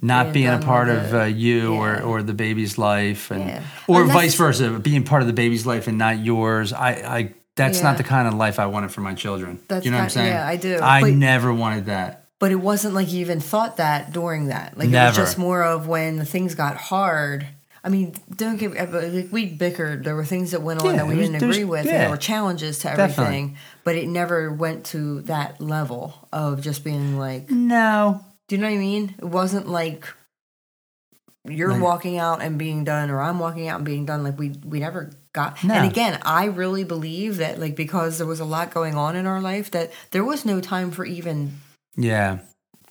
not 0.00 0.32
Being 0.32 0.46
being 0.46 0.62
a 0.62 0.64
part 0.64 0.88
of 0.88 1.12
uh, 1.12 1.24
you 1.24 1.74
or, 1.74 1.94
Yeah. 1.96 2.02
or 2.02 2.22
the 2.22 2.34
baby's 2.34 2.78
life, 2.78 3.30
and 3.32 3.62
or 3.88 4.04
vice 4.04 4.34
versa, 4.36 4.78
being 4.78 5.02
part 5.04 5.22
of 5.22 5.26
the 5.26 5.34
baby's 5.34 5.66
life 5.66 5.88
and 5.88 5.98
not 5.98 6.20
yours. 6.20 6.72
I, 6.72 6.90
I 7.18 7.34
that's 7.56 7.82
not 7.82 7.96
the 7.96 8.04
kind 8.04 8.28
of 8.28 8.34
life 8.34 8.58
I 8.60 8.66
wanted 8.66 8.92
for 8.92 9.00
my 9.00 9.14
children. 9.14 9.58
That's 9.66 9.84
you 9.84 9.90
know 9.90 9.98
what 9.98 10.04
I'm 10.04 10.10
saying? 10.10 10.28
yeah, 10.28 10.46
I 10.46 10.56
do. 10.56 10.78
I 10.80 11.00
But- 11.00 11.12
never 11.14 11.52
wanted 11.52 11.86
that. 11.86 12.21
But 12.42 12.50
it 12.50 12.56
wasn't 12.56 12.92
like 12.92 13.12
you 13.12 13.20
even 13.20 13.38
thought 13.38 13.76
that 13.76 14.12
during 14.12 14.46
that. 14.48 14.76
Like 14.76 14.88
it 14.88 14.92
was 14.94 15.14
just 15.16 15.38
more 15.38 15.62
of 15.62 15.86
when 15.86 16.16
the 16.16 16.24
things 16.24 16.56
got 16.56 16.76
hard. 16.76 17.46
I 17.84 17.88
mean, 17.88 18.16
don't 18.34 18.56
get 18.56 18.76
uh, 18.76 18.98
like 19.10 19.28
we 19.30 19.46
bickered. 19.46 20.02
There 20.02 20.16
were 20.16 20.24
things 20.24 20.50
that 20.50 20.60
went 20.60 20.80
on 20.80 20.86
Yeah, 20.86 20.96
that 20.96 21.06
we 21.06 21.14
was- 21.14 21.28
didn't 21.30 21.42
agree 21.48 21.62
with, 21.62 21.80
and 21.82 21.88
yeah. 21.90 21.98
there 21.98 22.10
were 22.10 22.16
challenges 22.16 22.78
to 22.78 22.88
Definitely. 22.88 23.12
everything. 23.24 23.56
But 23.84 23.94
it 23.94 24.08
never 24.08 24.52
went 24.52 24.86
to 24.86 25.20
that 25.22 25.60
level 25.60 26.28
of 26.32 26.60
just 26.62 26.82
being 26.82 27.16
like, 27.16 27.48
No, 27.48 28.24
do 28.48 28.56
you 28.56 28.60
know 28.62 28.68
what 28.68 28.74
I 28.74 28.78
mean? 28.78 29.14
It 29.18 29.24
wasn't 29.24 29.68
like 29.68 30.08
you're 31.44 31.72
Like- 31.72 31.82
walking 31.82 32.18
out 32.18 32.42
and 32.42 32.58
being 32.58 32.82
done, 32.82 33.08
or 33.08 33.20
I'm 33.20 33.38
walking 33.38 33.68
out 33.68 33.76
and 33.76 33.84
being 33.84 34.04
done. 34.04 34.24
Like 34.24 34.36
we 34.38 34.48
we 34.64 34.80
never 34.80 35.10
got. 35.32 35.62
No. 35.64 35.74
And 35.74 35.88
again, 35.90 36.18
I 36.24 36.46
really 36.46 36.82
believe 36.84 37.36
that 37.36 37.60
like 37.60 37.76
because 37.76 38.18
there 38.18 38.26
was 38.26 38.40
a 38.40 38.44
lot 38.44 38.72
going 38.74 38.96
on 38.96 39.14
in 39.14 39.26
our 39.26 39.40
life 39.40 39.70
that 39.72 39.92
there 40.10 40.24
was 40.24 40.44
no 40.44 40.60
time 40.60 40.90
for 40.90 41.04
even 41.04 41.60
yeah. 41.96 42.38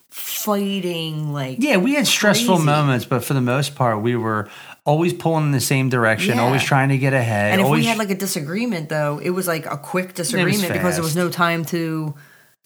fighting 0.10 1.32
like 1.34 1.58
Yeah, 1.60 1.78
we 1.78 1.94
had 1.96 2.08
stressful 2.08 2.56
Crazy. 2.56 2.66
moments, 2.66 3.06
but 3.06 3.24
for 3.24 3.34
the 3.34 3.42
most 3.42 3.76
part, 3.76 4.02
we 4.02 4.16
were 4.16 4.50
always 4.86 5.14
pulling 5.14 5.46
in 5.46 5.52
the 5.52 5.60
same 5.62 5.90
direction, 5.90 6.36
Yeah. 6.36 6.44
always 6.44 6.64
trying 6.64 6.90
to 6.90 6.98
get 6.98 7.14
ahead. 7.14 7.52
And 7.54 7.62
if 7.62 7.66
always, 7.66 7.82
we 7.84 7.88
had 7.88 7.98
like 7.98 8.10
a 8.10 8.16
disagreement, 8.16 8.90
though, 8.90 9.20
it 9.20 9.30
was 9.32 9.48
like 9.48 9.66
a 9.66 9.78
quick 9.78 10.14
disagreement 10.14 10.74
because 10.74 10.96
there 10.96 11.04
was 11.04 11.16
no 11.16 11.30
time 11.30 11.66
to 11.66 12.14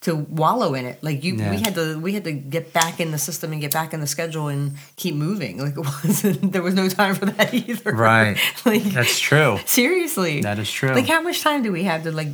to 0.01 0.13
wallow 0.15 0.75
in 0.75 0.85
it. 0.85 1.01
Like 1.03 1.23
you, 1.23 1.35
Yeah. 1.35 1.49
we 1.51 1.57
had 1.61 1.73
to 1.75 1.99
we 1.99 2.13
had 2.13 2.23
to 2.25 2.31
get 2.31 2.73
back 2.73 2.99
in 2.99 3.11
the 3.11 3.17
system 3.17 3.51
and 3.51 3.61
get 3.61 3.73
back 3.73 3.93
in 3.93 4.01
the 4.01 4.07
schedule 4.07 4.47
and 4.49 4.73
keep 4.97 5.15
moving. 5.15 5.57
Like 5.59 5.77
it 5.77 5.79
wasn't 6.05 6.51
there 6.51 6.61
was 6.61 6.73
no 6.73 6.87
time 6.89 7.15
for 7.15 7.25
that 7.25 7.53
either. 7.53 7.91
Right. 7.91 8.37
like 8.65 8.83
that's 8.83 9.19
true. 9.19 9.59
seriously, 9.65 10.41
That 10.41 10.59
is 10.59 10.71
true. 10.71 10.93
Like 10.93 11.07
how 11.07 11.21
much 11.21 11.41
time 11.41 11.63
do 11.63 11.71
we 11.71 11.83
have 11.83 12.03
to 12.03 12.11
like 12.11 12.27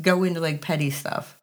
go 0.00 0.24
into 0.24 0.40
like 0.40 0.60
petty 0.62 0.90
stuff. 0.90 1.36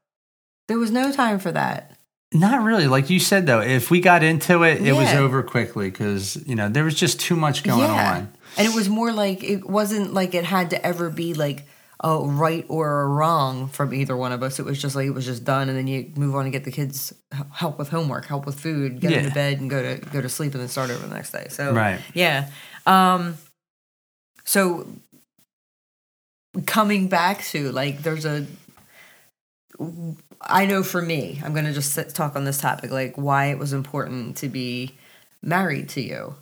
There 0.68 0.78
was 0.78 0.92
no 0.92 1.12
time 1.12 1.40
for 1.40 1.52
that. 1.52 1.98
Not 2.34 2.64
really. 2.64 2.88
Like 2.88 3.10
you 3.10 3.20
said, 3.22 3.46
though, 3.46 3.62
if 3.62 3.90
we 3.90 4.02
got 4.02 4.22
into 4.22 4.64
it, 4.64 4.82
it 4.82 4.92
was 4.94 5.14
over 5.14 5.44
quickly 5.44 5.90
because, 5.90 6.36
you 6.46 6.56
know, 6.56 6.68
there 6.68 6.84
was 6.84 6.96
just 6.96 7.20
too 7.22 7.36
much 7.38 7.64
going 7.64 7.90
on. 7.90 8.34
And 8.58 8.68
it 8.68 8.76
was 8.76 8.90
more 8.90 9.12
like 9.14 9.44
it 9.44 9.68
wasn't 9.70 10.14
like 10.14 10.34
it 10.36 10.44
had 10.44 10.72
to 10.72 10.86
ever 10.86 11.10
be 11.10 11.34
like 11.34 11.66
a 12.02 12.20
right 12.20 12.66
or 12.68 13.02
a 13.02 13.08
wrong 13.08 13.70
from 13.70 13.94
either 13.94 14.16
one 14.18 14.32
of 14.34 14.44
us. 14.44 14.60
It 14.60 14.66
was 14.66 14.82
just 14.82 14.94
like 14.96 15.08
it 15.08 15.12
was 15.12 15.26
just 15.26 15.46
done, 15.46 15.70
and 15.70 15.78
then 15.78 15.88
you 15.88 16.12
move 16.18 16.36
on 16.36 16.44
and 16.44 16.52
get 16.52 16.64
the 16.66 16.72
kids 16.72 17.14
help 17.54 17.80
with 17.80 17.90
homework, 17.90 18.26
help 18.26 18.46
with 18.46 18.60
food, 18.60 19.00
get 19.00 19.12
Yeah. 19.12 19.18
into 19.20 19.32
bed, 19.32 19.60
and 19.62 19.70
go 19.70 19.82
to 19.82 20.02
go 20.10 20.20
to 20.22 20.28
sleep, 20.30 20.52
and 20.54 20.62
then 20.62 20.68
start 20.70 20.90
over 20.90 21.08
the 21.08 21.14
next 21.16 21.32
day. 21.32 21.48
So 21.50 21.72
Right. 21.74 22.02
yeah. 22.14 22.50
Um, 22.86 23.38
so 24.44 24.86
coming 26.66 27.08
back 27.08 27.44
to 27.46 27.72
like, 27.72 28.02
there's 28.04 28.26
a. 28.26 28.46
I 30.42 30.66
know 30.66 30.84
for 30.84 31.02
me, 31.02 31.42
I'm 31.44 31.54
going 31.54 31.66
to 31.66 31.74
just 31.74 31.94
sit, 31.94 32.10
talk 32.10 32.36
on 32.36 32.46
this 32.46 32.60
topic, 32.60 32.92
like 32.92 33.16
why 33.16 33.46
it 33.46 33.58
was 33.58 33.74
important 33.74 34.38
to 34.38 34.50
be 34.50 34.96
married 35.42 35.90
to 35.90 36.02
you, 36.02 36.36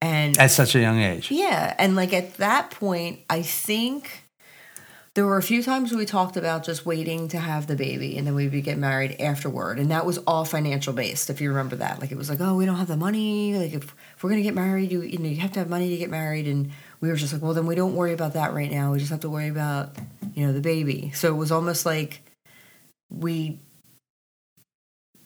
and 0.00 0.38
At 0.38 0.50
such 0.50 0.74
a 0.74 0.80
young 0.80 0.98
age. 1.00 1.30
yeah, 1.30 1.74
and 1.78 1.96
like 1.96 2.12
at 2.12 2.34
that 2.34 2.70
point, 2.70 3.20
I 3.28 3.42
think 3.42 4.24
there 5.14 5.26
were 5.26 5.38
a 5.38 5.42
few 5.42 5.62
times 5.64 5.92
we 5.92 6.06
talked 6.06 6.36
about 6.36 6.62
just 6.62 6.86
waiting 6.86 7.26
to 7.28 7.38
have 7.38 7.66
the 7.66 7.74
baby 7.74 8.16
and 8.16 8.24
then 8.24 8.36
we 8.36 8.46
would 8.46 8.62
get 8.62 8.78
married 8.78 9.20
afterward. 9.20 9.80
And 9.80 9.90
that 9.90 10.06
was 10.06 10.18
all 10.18 10.44
financial 10.44 10.92
based, 10.92 11.28
if 11.28 11.40
you 11.40 11.48
remember 11.48 11.74
that. 11.76 12.00
Like 12.00 12.12
it 12.12 12.16
was 12.16 12.30
like, 12.30 12.40
oh, 12.40 12.54
we 12.54 12.66
don't 12.66 12.76
have 12.76 12.86
the 12.86 12.96
money. 12.96 13.56
Like 13.58 13.72
if, 13.72 13.92
if 14.16 14.22
we're 14.22 14.30
gonna 14.30 14.42
get 14.42 14.54
married, 14.54 14.92
you 14.92 15.00
you 15.00 15.18
know, 15.18 15.28
you 15.28 15.38
have 15.38 15.50
to 15.52 15.58
have 15.58 15.68
money 15.68 15.88
to 15.88 15.96
get 15.96 16.08
married. 16.08 16.46
And 16.46 16.70
we 17.00 17.08
were 17.08 17.16
just 17.16 17.32
like, 17.32 17.42
well, 17.42 17.52
then 17.54 17.66
we 17.66 17.74
don't 17.74 17.96
worry 17.96 18.12
about 18.12 18.34
that 18.34 18.54
right 18.54 18.70
now. 18.70 18.92
We 18.92 18.98
just 19.00 19.10
have 19.10 19.20
to 19.20 19.30
worry 19.30 19.48
about, 19.48 19.96
you 20.34 20.46
know, 20.46 20.52
the 20.52 20.60
baby. 20.60 21.10
So 21.16 21.34
it 21.34 21.36
was 21.36 21.50
almost 21.50 21.84
like 21.84 22.20
we 23.10 23.60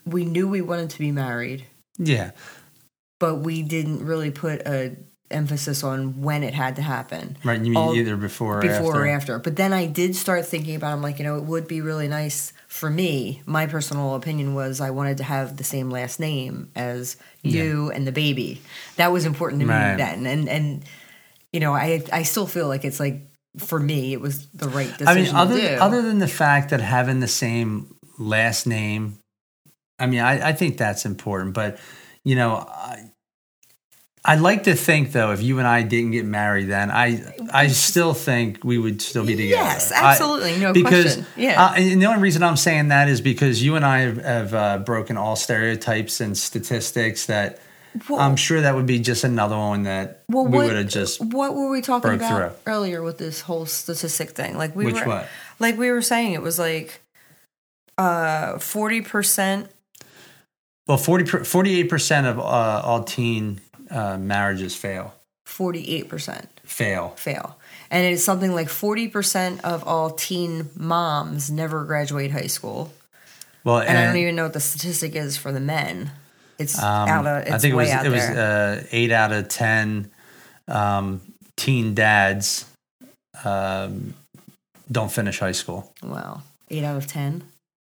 we 0.04 0.24
knew 0.24 0.48
we 0.48 0.60
wanted 0.60 0.90
to 0.90 0.98
be 0.98 1.12
married 1.12 1.64
Yeah. 1.98 2.32
but 3.20 3.36
we 3.36 3.62
didn't 3.62 4.04
really 4.04 4.30
put 4.30 4.62
a 4.66 4.96
emphasis 5.30 5.82
on 5.82 6.20
when 6.20 6.42
it 6.42 6.52
had 6.52 6.76
to 6.76 6.82
happen 6.82 7.38
Right. 7.42 7.56
You 7.58 7.70
mean 7.70 7.76
All- 7.76 7.94
either 7.94 8.16
before 8.16 8.58
or 8.58 8.60
before 8.60 8.74
after? 8.96 9.02
or 9.02 9.06
after 9.06 9.38
but 9.38 9.56
then 9.56 9.72
i 9.72 9.86
did 9.86 10.14
start 10.14 10.44
thinking 10.44 10.74
about 10.74 10.92
i'm 10.92 11.00
like 11.00 11.18
you 11.18 11.24
know 11.24 11.36
it 11.38 11.44
would 11.44 11.66
be 11.66 11.80
really 11.80 12.06
nice 12.06 12.52
for 12.68 12.90
me 12.90 13.40
my 13.46 13.64
personal 13.66 14.14
opinion 14.14 14.54
was 14.54 14.78
i 14.82 14.90
wanted 14.90 15.16
to 15.18 15.24
have 15.24 15.56
the 15.56 15.64
same 15.64 15.88
last 15.90 16.20
name 16.20 16.70
as 16.76 17.16
you 17.42 17.90
and 17.92 18.06
the 18.06 18.12
baby 18.12 18.60
that 18.96 19.10
was 19.10 19.24
important 19.24 19.62
to 19.62 19.66
Right. 19.68 19.92
me 19.92 19.96
then 19.96 20.26
and 20.26 20.48
and 20.50 20.84
you 21.50 21.60
know 21.60 21.72
i 21.72 22.02
i 22.12 22.24
still 22.24 22.46
feel 22.46 22.68
like 22.68 22.84
it's 22.84 23.00
like 23.00 23.22
for 23.58 23.78
me 23.78 24.12
it 24.12 24.20
was 24.20 24.46
the 24.48 24.68
right 24.68 24.96
decision 24.96 25.08
I 25.08 25.14
mean, 25.14 25.34
other 25.34 25.60
to 25.60 25.68
do. 25.68 25.74
other 25.74 26.02
than 26.02 26.18
the 26.18 26.28
fact 26.28 26.70
that 26.70 26.80
having 26.80 27.20
the 27.20 27.28
same 27.28 27.96
last 28.18 28.66
name, 28.66 29.18
I 29.98 30.06
mean, 30.06 30.20
I, 30.20 30.48
I 30.48 30.52
think 30.52 30.78
that's 30.78 31.04
important. 31.04 31.54
But 31.54 31.78
you 32.24 32.34
know, 32.34 32.56
I, 32.56 33.10
I 34.24 34.36
like 34.36 34.64
to 34.64 34.74
think 34.74 35.12
though, 35.12 35.32
if 35.32 35.42
you 35.42 35.58
and 35.58 35.66
I 35.68 35.82
didn't 35.82 36.12
get 36.12 36.24
married, 36.24 36.68
then 36.68 36.90
I 36.90 37.22
I 37.52 37.68
still 37.68 38.14
think 38.14 38.64
we 38.64 38.78
would 38.78 39.02
still 39.02 39.26
be 39.26 39.36
together. 39.36 39.62
Yes, 39.62 39.92
absolutely, 39.92 40.58
no 40.58 40.72
because, 40.72 41.16
question. 41.16 41.26
Yeah. 41.36 41.62
uh, 41.62 41.74
and 41.74 42.00
the 42.00 42.06
only 42.06 42.22
reason 42.22 42.42
I'm 42.42 42.56
saying 42.56 42.88
that 42.88 43.08
is 43.08 43.20
because 43.20 43.62
you 43.62 43.76
and 43.76 43.84
I 43.84 43.98
have, 44.00 44.16
have 44.18 44.54
uh, 44.54 44.78
broken 44.78 45.16
all 45.16 45.36
stereotypes 45.36 46.20
and 46.20 46.36
statistics 46.36 47.26
that. 47.26 47.60
Well- 48.08 48.20
I'm 48.20 48.36
sure 48.36 48.60
that 48.62 48.74
would 48.74 48.86
be 48.86 48.98
just 49.00 49.22
another 49.24 49.56
one 49.56 49.82
that 49.84 50.22
Well, 50.28 50.46
we 50.46 50.58
would 50.58 50.76
have 50.76 50.88
just 50.88 51.20
what 51.20 51.54
were 51.54 51.70
we 51.70 51.82
talking 51.82 52.14
about 52.14 52.52
through. 52.64 52.72
earlier 52.72 53.02
with 53.02 53.18
this 53.18 53.40
whole 53.42 53.66
statistic 53.66 54.30
thing? 54.30 54.56
Like 54.56 54.74
we 54.74 54.86
Which 54.86 54.94
were, 54.96 55.06
what? 55.06 55.28
like 55.58 55.76
we 55.76 55.90
were 55.90 56.02
saying, 56.02 56.32
it 56.32 56.42
was 56.42 56.58
like 56.58 57.00
uh 57.98 58.58
forty 58.58 59.00
percent. 59.02 59.68
Well, 60.88 60.98
48 60.98 61.84
percent 61.88 62.26
of 62.26 62.38
uh, 62.40 62.42
all 62.42 63.04
teen 63.04 63.60
uh, 63.90 64.18
marriages 64.18 64.74
fail. 64.74 65.14
48% 65.46 66.46
Fail. 66.64 67.10
fail. 67.16 67.56
And 67.90 68.04
it's 68.06 68.24
something 68.24 68.52
like 68.54 68.68
40% 68.68 69.60
of 69.60 69.84
all 69.86 70.10
teen 70.10 70.70
moms 70.74 71.50
never 71.50 71.84
graduate 71.84 72.30
high 72.32 72.46
school. 72.48 72.92
Well, 73.64 73.78
And, 73.80 73.96
I 73.96 74.06
don't 74.06 74.16
even 74.16 74.34
know 74.34 74.44
what 74.44 74.54
the 74.54 74.60
statistic 74.60 75.14
is 75.14 75.36
for 75.36 75.52
the 75.52 75.60
men. 75.60 76.10
It's 76.62 76.82
out 76.82 77.26
of, 77.26 77.42
it's 77.42 77.50
Um, 77.50 77.54
I 77.54 77.58
think 77.58 77.72
it 77.72 77.76
was 77.76 77.90
it 77.90 78.10
was 78.10 78.22
uh, 78.22 78.84
eight 78.90 79.12
out 79.12 79.32
of 79.32 79.48
ten 79.48 80.10
um, 80.68 81.20
teen 81.56 81.94
dads 81.94 82.66
um, 83.44 84.14
don't 84.90 85.10
finish 85.10 85.38
high 85.38 85.52
school. 85.52 85.92
wow. 86.02 86.42
Eight 86.70 86.84
out 86.84 86.96
of 86.96 87.06
10. 87.06 87.42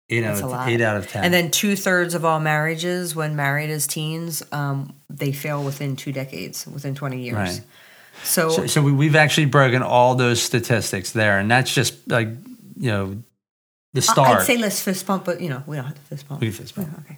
Eight 0.10 0.22
That's 0.22 0.42
out 0.42 0.52
of 0.52 0.68
eight 0.68 0.82
out 0.82 0.98
of 0.98 1.08
ten. 1.08 1.24
And 1.24 1.34
then 1.34 1.50
two 1.50 1.76
thirds 1.76 2.14
of 2.14 2.24
all 2.24 2.40
marriages, 2.40 3.16
when 3.16 3.36
married 3.36 3.72
as 3.72 3.88
teens, 3.88 4.44
um, 4.52 4.94
they 5.10 5.32
fail 5.32 5.64
within 5.64 5.96
two 5.96 6.12
decades, 6.12 6.68
within 6.68 6.94
20 6.94 7.22
years. 7.22 7.34
Right. 7.34 7.62
So, 8.24 8.50
so, 8.50 8.68
so 8.68 8.82
we, 8.84 8.92
we've 8.92 9.16
actually 9.16 9.46
broken 9.46 9.82
all 9.82 10.14
those 10.16 10.42
statistics 10.42 11.12
there, 11.12 11.40
and 11.40 11.50
that's 11.50 11.74
just 11.74 12.08
like 12.08 12.28
you 12.78 12.92
know 12.92 13.18
the 13.94 14.02
start. 14.02 14.42
I'd 14.42 14.46
say 14.46 14.58
let's 14.58 14.80
fist 14.80 15.08
bump, 15.08 15.26
but 15.26 15.42
you 15.42 15.50
know, 15.50 15.64
we 15.66 15.76
don't 15.76 15.86
have 15.86 15.96
to 15.96 16.02
fist 16.02 16.28
bump. 16.28 16.42
We 16.42 16.52
fist 16.52 16.76
bump. 16.76 16.90
Okay. 17.00 17.18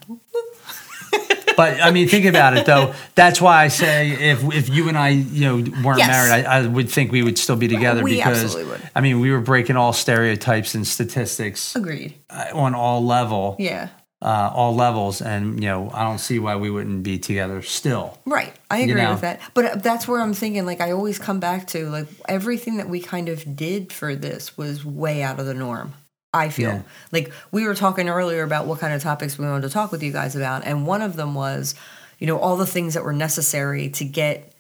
But 1.58 1.82
I 1.82 1.92
mean, 1.92 2.08
think 2.08 2.26
about 2.26 2.56
it 2.56 2.66
though. 2.66 2.94
That's 3.16 3.42
why 3.42 3.64
I 3.64 3.68
say 3.68 4.12
if 4.12 4.42
if 4.54 4.70
you 4.70 4.88
and 4.88 4.98
I, 4.98 5.10
you 5.10 5.42
know, 5.42 5.56
weren't 5.84 5.98
Yes. 6.00 6.08
married, 6.08 6.46
I, 6.46 6.60
I 6.60 6.68
would 6.68 6.90
think 6.90 7.12
we 7.12 7.24
would 7.24 7.38
still 7.38 7.58
be 7.58 7.68
together 7.68 8.04
We 8.04 8.16
because 8.16 8.44
absolutely 8.44 8.72
would. 8.72 8.90
I 8.96 9.02
mean, 9.02 9.20
we 9.20 9.32
were 9.32 9.42
breaking 9.42 9.76
all 9.76 9.92
stereotypes 9.92 10.76
and 10.76 10.88
statistics 10.88 11.76
Agreed. 11.76 12.14
uh, 12.30 12.46
on 12.54 12.76
all 12.76 13.04
level, 13.06 13.56
Yeah. 13.60 13.90
uh, 14.22 14.52
all 14.54 14.76
levels, 14.76 15.22
and 15.22 15.56
you 15.62 15.68
know, 15.70 15.90
I 15.94 16.04
don't 16.04 16.20
see 16.20 16.38
why 16.40 16.56
we 16.58 16.70
wouldn't 16.70 17.02
be 17.04 17.18
together 17.20 17.62
still. 17.64 18.20
Right. 18.26 18.54
I 18.70 18.78
agree 18.80 18.90
You 19.02 19.08
know? 19.08 19.12
with 19.14 19.22
that. 19.22 19.40
But 19.54 19.66
uh, 19.66 19.76
that's 19.78 20.08
where 20.08 20.22
I'm 20.22 20.34
thinking, 20.34 20.66
like, 20.66 20.80
I 20.82 20.92
always 20.92 21.18
come 21.20 21.40
back 21.40 21.68
to, 21.68 21.90
like, 21.90 22.08
everything 22.28 22.78
that 22.78 22.90
we 22.90 23.00
kind 23.00 23.30
of 23.30 23.56
did 23.56 23.92
for 23.94 24.16
this 24.16 24.58
was 24.58 24.84
way 24.86 25.24
out 25.24 25.40
of 25.40 25.46
the 25.46 25.54
norm. 25.54 25.94
I 26.34 26.50
feel 26.50 26.72
Yeah. 26.72 26.82
like 27.12 27.32
we 27.52 27.66
were 27.66 27.76
talking 27.76 28.10
earlier 28.10 28.44
about 28.44 28.68
what 28.68 28.80
kind 28.80 28.94
of 28.94 29.02
topics 29.02 29.38
we 29.38 29.46
wanted 29.46 29.62
to 29.68 29.74
talk 29.74 29.92
with 29.92 30.04
you 30.04 30.12
guys 30.12 30.36
about. 30.36 30.66
And 30.66 30.86
one 30.86 31.02
of 31.02 31.16
them 31.16 31.34
was, 31.34 31.74
you 32.20 32.28
know, 32.28 32.38
all 32.38 32.58
the 32.58 32.66
things 32.66 32.94
that 32.94 33.04
were 33.04 33.14
necessary 33.14 33.90
to 33.90 34.06
get 34.06 34.54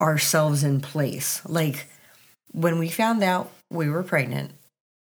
ourselves 0.00 0.64
in 0.64 0.80
place. 0.80 1.42
Like, 1.46 1.86
when 2.52 2.78
we 2.78 2.88
found 2.88 3.22
out 3.22 3.50
we 3.70 3.88
were 3.88 4.02
pregnant, 4.02 4.52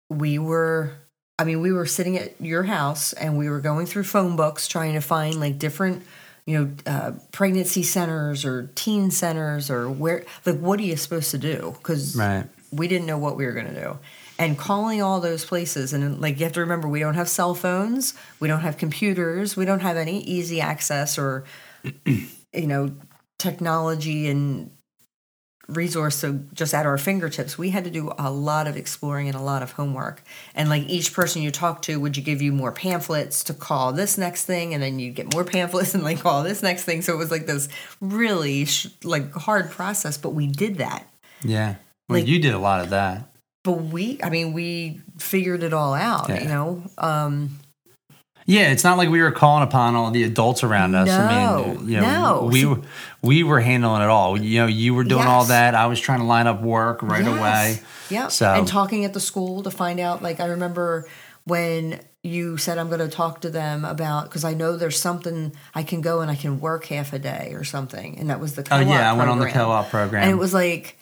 we 0.10 0.40
were 0.40 0.94
I 1.38 1.44
mean, 1.44 1.60
we 1.60 1.74
were 1.74 1.86
sitting 1.86 2.18
at 2.18 2.40
your 2.40 2.64
house 2.64 3.12
and 3.12 3.38
we 3.38 3.50
were 3.50 3.60
going 3.60 3.88
through 3.88 4.06
phone 4.06 4.38
books 4.38 4.70
trying 4.70 4.94
to 4.94 5.02
find 5.02 5.38
like 5.38 5.60
different, 5.60 6.04
you 6.46 6.58
know, 6.58 6.72
uh, 6.90 7.12
pregnancy 7.34 7.84
centers 7.84 8.46
or 8.46 8.70
teen 8.76 9.12
centers 9.12 9.70
or 9.70 9.90
where, 9.90 10.24
like, 10.46 10.58
what 10.60 10.80
are 10.80 10.84
you 10.84 10.96
supposed 10.96 11.32
to 11.32 11.38
do? 11.38 11.76
Because 11.78 12.16
Right. 12.16 12.46
we 12.72 12.88
didn't 12.88 13.06
know 13.06 13.18
what 13.18 13.36
we 13.36 13.46
were 13.46 13.52
going 13.52 13.66
to 13.68 13.74
do. 13.82 14.00
And 14.38 14.58
calling 14.58 15.02
all 15.02 15.22
those 15.22 15.46
places, 15.46 15.94
and 15.94 16.20
like, 16.20 16.38
you 16.40 16.44
have 16.44 16.54
to 16.54 16.60
remember, 16.60 16.88
we 16.90 17.00
don't 17.00 17.14
have 17.16 17.30
cell 17.30 17.56
phones, 17.56 18.14
we 18.42 18.50
don't 18.50 18.60
have 18.62 18.78
computers, 18.78 19.56
we 19.56 19.64
don't 19.64 19.80
have 19.80 19.96
any 19.96 20.20
easy 20.24 20.60
access 20.60 21.18
or, 21.18 21.46
you 22.06 22.28
know, 22.68 22.92
technology 23.40 24.28
and 24.28 24.72
resource 25.68 26.18
so 26.18 26.40
just 26.54 26.74
at 26.74 26.86
our 26.86 26.98
fingertips. 26.98 27.58
We 27.58 27.72
had 27.72 27.86
to 27.86 27.90
do 27.90 28.12
a 28.20 28.30
lot 28.32 28.68
of 28.68 28.78
exploring 28.78 29.28
and 29.28 29.36
a 29.36 29.42
lot 29.42 29.64
of 29.64 29.72
homework. 29.72 30.22
And 30.54 30.70
like 30.70 30.84
each 30.84 31.14
person 31.14 31.42
you 31.42 31.50
talk 31.52 31.82
to 31.84 32.00
would 32.00 32.16
you 32.18 32.24
give 32.24 32.42
you 32.42 32.52
more 32.52 32.72
pamphlets 32.72 33.44
to 33.46 33.54
call 33.54 33.92
this 33.94 34.18
next 34.18 34.46
thing? 34.46 34.74
And 34.74 34.84
then 34.84 35.00
you 35.00 35.12
get 35.12 35.34
more 35.34 35.44
pamphlets 35.56 35.96
and 35.96 36.04
like 36.04 36.20
call 36.20 36.44
this 36.44 36.62
next 36.62 36.84
thing. 36.84 37.02
So 37.02 37.14
it 37.14 37.18
was 37.18 37.32
like 37.32 37.48
this 37.48 37.68
really 38.00 38.66
sh- 38.66 38.88
like 39.04 39.34
hard 39.34 39.72
process 39.72 40.18
but 40.18 40.32
we 40.32 40.48
did 40.48 40.78
that. 40.78 41.08
Yeah. 41.44 41.76
Well, 42.10 42.20
Like- 42.20 42.28
you 42.28 42.40
did 42.40 42.54
a 42.54 42.60
lot 42.60 42.82
of 42.82 42.92
that. 42.92 43.32
But 43.66 43.74
we 43.74 44.18
i 44.24 44.30
mean 44.30 44.54
we 44.54 45.02
figured 45.20 45.62
it 45.64 45.74
all 45.74 45.94
out 45.94 46.30
Yeah. 46.30 46.42
you 46.44 46.48
know 46.48 46.84
um 46.98 47.60
Yeah, 48.48 48.72
it's 48.72 48.84
not 48.84 48.98
like 49.00 49.10
we 49.10 49.22
were 49.24 49.32
calling 49.32 49.64
upon 49.64 49.96
all 49.96 50.12
the 50.12 50.22
adults 50.24 50.64
around 50.64 50.94
us. 50.94 51.10
I 51.10 51.34
No, 51.46 51.66
mean, 51.80 51.90
you 51.90 52.00
know, 52.00 52.42
no. 52.42 52.48
we 52.54 52.64
were 52.66 52.80
we 53.24 53.42
were 53.44 53.60
handling 53.60 54.04
it 54.04 54.10
all. 54.10 54.40
You 54.40 54.60
know, 54.62 54.68
you 54.68 54.94
were 54.94 55.04
doing 55.04 55.26
all 55.26 55.46
that. 55.46 55.74
I 55.74 55.88
was 55.88 56.00
trying 56.00 56.20
to 56.20 56.26
line 56.26 56.46
up 56.46 56.62
work 56.62 57.02
right 57.02 57.26
Yes. 57.26 57.38
away. 57.40 57.80
Yeah. 58.12 58.28
So- 58.28 58.54
and 58.54 58.68
talking 58.68 59.04
at 59.04 59.14
the 59.14 59.20
school 59.20 59.64
to 59.64 59.72
find 59.72 60.00
out. 60.00 60.22
Like 60.22 60.40
I 60.40 60.46
remember 60.46 61.08
when 61.46 62.00
you 62.22 62.58
said 62.58 62.78
I'm 62.78 62.88
going 62.88 63.00
to 63.00 63.08
talk 63.08 63.42
to 63.42 63.50
them 63.50 63.84
about 63.84 64.26
because 64.26 64.44
I 64.44 64.54
know 64.54 64.78
there's 64.78 65.00
something 65.00 65.52
I 65.74 65.82
can 65.82 66.02
go 66.02 66.22
and 66.22 66.30
I 66.30 66.36
can 66.36 66.60
work 66.60 66.86
half 66.86 67.14
a 67.14 67.20
day 67.20 67.52
or 67.56 67.64
something, 67.64 68.20
and 68.20 68.30
that 68.30 68.40
was 68.40 68.54
the 68.54 68.62
Oh 68.62 68.78
co-op 68.78 68.88
yeah, 68.88 69.12
I 69.12 69.14
went 69.18 69.30
on 69.32 69.40
the 69.40 69.50
co-op 69.50 69.90
program. 69.90 70.22
and 70.22 70.32
it 70.32 70.38
was 70.38 70.54
like. 70.54 71.00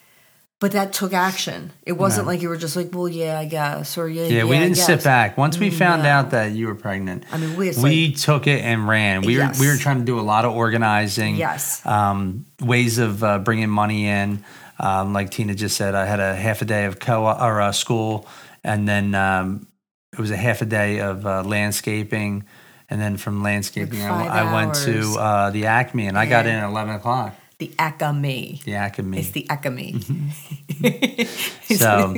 But 0.60 0.72
that 0.72 0.92
took 0.92 1.12
action. 1.12 1.72
It 1.84 1.92
wasn't 1.92 2.26
No. 2.26 2.32
like 2.32 2.40
you 2.40 2.48
were 2.48 2.56
just 2.56 2.76
like, 2.76 2.90
well, 2.94 3.08
yeah, 3.08 3.38
I 3.38 3.44
guess, 3.44 3.98
or 3.98 4.08
yeah, 4.08 4.24
yeah, 4.26 4.44
we 4.44 4.56
didn't 4.56 4.76
sit 4.76 5.02
back. 5.04 5.36
Once 5.36 5.58
we 5.58 5.68
found 5.68 6.04
No. 6.04 6.08
out 6.08 6.30
that 6.30 6.52
you 6.52 6.68
were 6.68 6.74
pregnant, 6.76 7.24
I 7.32 7.36
mean, 7.38 7.56
we- 7.56 7.70
we 7.82 8.06
like- 8.08 8.16
took 8.16 8.46
it 8.46 8.62
and 8.64 8.88
ran. 8.88 9.22
We 9.22 9.36
Yes. 9.36 9.58
were 9.58 9.64
we 9.66 9.70
were 9.70 9.76
trying 9.76 9.98
to 9.98 10.04
do 10.04 10.18
a 10.18 10.22
lot 10.22 10.44
of 10.44 10.52
organizing. 10.52 11.36
Yes. 11.36 11.84
um, 11.84 12.46
ways 12.62 12.98
of 12.98 13.22
uh, 13.22 13.38
bringing 13.40 13.68
money 13.68 14.06
in. 14.06 14.42
Um, 14.80 15.12
like 15.12 15.30
Tina 15.30 15.54
just 15.54 15.76
said, 15.76 15.94
I 15.94 16.06
had 16.06 16.20
a 16.20 16.34
half 16.34 16.62
a 16.62 16.64
day 16.64 16.84
of 16.86 16.98
co 16.98 17.26
or 17.26 17.60
uh, 17.60 17.72
school, 17.72 18.26
and 18.62 18.88
then 18.88 19.14
um, 19.14 19.66
it 20.12 20.18
was 20.20 20.30
a 20.30 20.36
half 20.36 20.62
a 20.62 20.66
day 20.66 21.00
of 21.00 21.26
uh, 21.26 21.42
landscaping, 21.42 22.44
and 22.88 23.00
then 23.00 23.16
from 23.16 23.42
landscaping, 23.42 24.02
I, 24.02 24.40
I 24.46 24.52
went 24.54 24.74
to 24.86 25.18
uh, 25.18 25.50
the 25.50 25.66
Acme, 25.66 26.06
and 26.06 26.16
I 26.18 26.26
got 26.26 26.46
in 26.46 26.54
at 26.54 26.64
eleven 26.68 26.94
o'clock. 26.94 27.34
The 27.68 27.74
Acme. 27.78 28.60
The 28.64 28.74
Acme. 28.74 29.18
It's 29.18 29.30
the 29.30 29.46
Acme. 29.48 30.00
so 31.76 32.14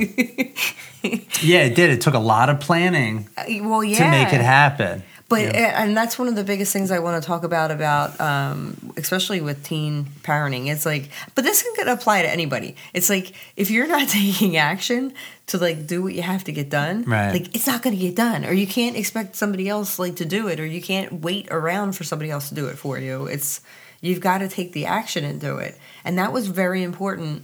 yeah, 1.41 1.63
it 1.63 1.75
did. 1.75 1.89
It 1.91 2.01
took 2.01 2.13
a 2.15 2.19
lot 2.19 2.49
of 2.49 2.59
planning 2.59 3.27
well, 3.61 3.83
yeah. 3.83 3.97
to 3.99 4.09
make 4.09 4.33
it 4.33 4.41
happen. 4.41 5.03
But 5.29 5.41
Yeah. 5.41 5.83
and 5.83 5.95
that's 5.95 6.17
one 6.17 6.27
of 6.29 6.35
the 6.35 6.43
biggest 6.43 6.71
things 6.71 6.89
I 6.89 6.99
want 6.99 7.21
to 7.21 7.25
talk 7.27 7.43
about 7.43 7.69
about 7.71 8.19
um, 8.19 8.93
especially 8.97 9.41
with 9.41 9.63
teen 9.63 10.05
parenting. 10.23 10.67
It's 10.67 10.85
like, 10.85 11.09
but 11.35 11.43
this 11.43 11.63
can 11.75 11.87
apply 11.89 12.21
to 12.23 12.29
anybody. 12.29 12.75
It's 12.93 13.09
like 13.09 13.33
if 13.55 13.69
you're 13.69 13.87
not 13.87 14.07
taking 14.19 14.55
action 14.57 15.13
to 15.47 15.57
like 15.57 15.85
do 15.87 16.01
what 16.01 16.13
you 16.13 16.21
have 16.23 16.43
to 16.45 16.51
get 16.51 16.69
done, 16.69 17.03
Right. 17.03 17.31
like 17.31 17.55
it's 17.55 17.67
not 17.67 17.81
going 17.83 17.95
to 17.95 18.01
get 18.01 18.15
done, 18.15 18.43
or 18.45 18.51
you 18.53 18.67
can't 18.67 18.95
expect 18.97 19.35
somebody 19.35 19.67
else 19.69 19.97
like 19.99 20.15
to 20.17 20.25
do 20.25 20.47
it, 20.47 20.59
or 20.59 20.65
you 20.65 20.81
can't 20.81 21.21
wait 21.21 21.47
around 21.51 21.93
for 21.93 22.03
somebody 22.03 22.31
else 22.31 22.49
to 22.49 22.55
do 22.55 22.67
it 22.67 22.77
for 22.77 22.97
you. 22.97 23.27
It's 23.27 23.61
you've 24.01 24.21
got 24.21 24.39
to 24.39 24.47
take 24.47 24.73
the 24.73 24.85
action 24.85 25.23
and 25.23 25.39
do 25.39 25.57
it, 25.57 25.77
and 26.03 26.17
that 26.17 26.33
was 26.33 26.47
very 26.47 26.83
important. 26.83 27.43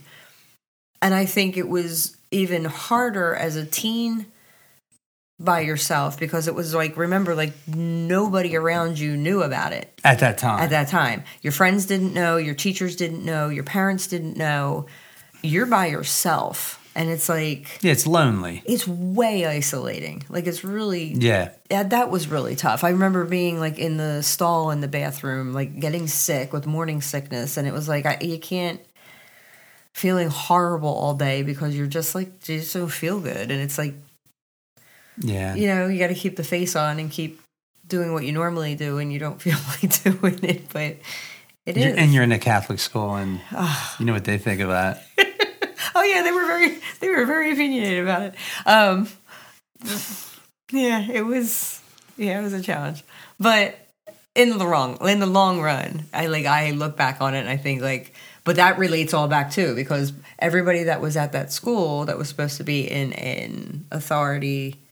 And 1.02 1.14
I 1.14 1.26
think 1.26 1.58
it 1.58 1.68
was 1.68 2.16
even 2.32 2.66
harder 2.66 3.36
as 3.36 3.56
a 3.56 3.66
teen 3.66 4.28
by 5.40 5.60
yourself 5.62 6.18
because 6.20 6.48
it 6.48 6.56
was 6.56 6.74
like 6.74 6.96
remember 6.96 7.36
like 7.36 7.54
nobody 7.68 8.56
around 8.56 8.98
you 9.00 9.18
knew 9.18 9.42
about 9.42 9.74
it. 9.74 10.00
At 10.04 10.20
that 10.20 10.38
time, 10.38 10.60
at 10.60 10.70
that 10.70 10.88
time. 10.88 11.24
Your 11.42 11.52
friends 11.52 11.86
didn't 11.86 12.14
know 12.14 12.38
your 12.38 12.56
teachers 12.56 12.96
didn't 12.96 13.26
know 13.26 13.50
your 13.50 13.64
parents 13.64 14.08
didn't 14.08 14.38
know. 14.38 14.86
You're 15.42 15.66
by 15.66 15.88
yourself 15.88 16.80
and 16.96 17.10
it's 17.10 17.28
like 17.30 17.80
yeah, 17.82 17.92
it's 17.92 18.06
lonely. 18.06 18.62
it's 18.66 18.88
way 18.88 19.46
isolating 19.46 20.24
like 20.30 20.46
it's 20.48 20.64
really 20.64 21.14
Yeah, 21.14 21.52
yeah, 21.72 21.84
that 21.84 22.10
was 22.12 22.28
really 22.28 22.56
tough. 22.56 22.84
I 22.84 22.90
remember 22.90 23.26
being 23.26 23.60
like 23.60 23.80
in 23.80 23.98
the 23.98 24.22
stall 24.22 24.72
in 24.72 24.82
the 24.82 24.88
bathroom, 24.88 25.54
like 25.54 25.80
getting 25.80 26.08
sick 26.08 26.54
with 26.54 26.66
morning 26.68 27.02
sickness, 27.02 27.58
and 27.58 27.68
it 27.68 27.74
was 27.74 27.88
like 27.90 28.06
I, 28.06 28.18
you 28.22 28.40
can't 28.40 28.80
feeling 29.94 30.30
horrible 30.30 30.90
all 30.90 31.14
day 31.14 31.44
because 31.44 31.76
you're 31.76 31.88
just 31.88 32.16
like 32.16 32.28
you 32.48 32.60
just 32.60 32.74
don't 32.74 32.90
feel 32.90 33.20
good, 33.20 33.52
and 33.52 33.62
it's 33.62 33.78
like 33.78 33.96
yeah. 35.20 35.56
you 35.56 35.68
know 35.68 35.88
you 35.88 36.00
got 36.00 36.08
to 36.08 36.16
keep 36.16 36.36
the 36.36 36.44
face 36.44 36.76
on 36.76 37.00
and 37.00 37.12
keep 37.12 37.40
doing 37.88 38.14
what 38.14 38.24
you 38.24 38.32
normally 38.32 38.76
do, 38.76 38.98
and 38.98 39.12
you 39.12 39.20
don't 39.20 39.42
feel 39.42 39.58
like 39.82 40.04
doing 40.04 40.40
it, 40.44 40.70
but 40.72 40.98
it 41.66 41.78
You're- 41.78 41.92
is. 41.92 41.98
and 41.98 42.14
you're 42.14 42.24
in 42.24 42.32
a 42.32 42.40
Catholic 42.40 42.80
school, 42.80 43.16
and 43.16 43.40
you 44.00 44.06
know 44.06 44.14
what 44.14 44.26
they 44.26 44.38
think 44.38 44.62
of 44.62 44.70
that. 44.70 45.06
oh 45.96 46.04
yeah, 46.04 46.24
they 46.24 46.32
were 46.32 46.46
very 46.46 46.80
they 47.00 47.10
were 47.10 47.26
very 47.26 47.52
opinionated 47.52 48.04
about 48.04 48.22
it. 48.24 48.36
Um, 48.66 49.08
yeah, 50.72 51.06
it 51.12 51.26
was 51.26 51.82
yeah, 52.18 52.40
it 52.40 52.44
was 52.44 52.54
a 52.54 52.62
challenge, 52.62 53.04
but 53.40 53.78
in 54.36 54.58
the 54.58 54.66
wrong 54.66 54.98
in 55.08 55.20
the 55.20 55.26
long 55.28 55.62
run, 55.62 56.06
I 56.14 56.28
like 56.28 56.46
I 56.46 56.72
look 56.72 56.98
back 56.98 57.22
on 57.22 57.36
it 57.36 57.40
and 57.40 57.50
I 57.50 57.58
think 57.58 57.82
like, 57.82 58.14
but 58.44 58.56
that 58.56 58.78
relates 58.78 59.14
all 59.14 59.28
back 59.28 59.52
too 59.52 59.76
because 59.76 60.14
everybody 60.40 60.84
that 60.84 61.02
was 61.02 61.16
at 61.16 61.32
that 61.34 61.52
school 61.52 62.06
that 62.06 62.18
was 62.18 62.30
supposed 62.30 62.58
to 62.58 62.64
be 62.64 62.90
in 62.90 63.14
an 63.14 63.86
authority 63.92 64.83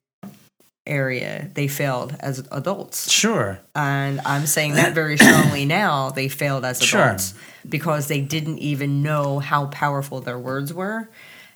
area, 0.86 1.50
they 1.54 1.68
failed 1.68 2.16
as 2.20 2.40
adults. 2.52 3.10
Sure. 3.10 3.60
And 3.76 4.20
I'm 4.26 4.46
saying 4.46 4.74
that 4.74 4.94
very 4.94 5.18
strongly 5.18 5.66
now. 5.66 6.10
They 6.10 6.28
failed 6.28 6.66
as 6.66 6.82
Sure. 6.82 7.02
adults 7.04 7.34
because 7.68 8.08
they 8.08 8.22
didn't 8.22 8.60
even 8.60 9.04
know 9.04 9.40
how 9.40 9.68
powerful 9.68 10.22
their 10.22 10.40
words 10.40 10.74
were, 10.74 11.10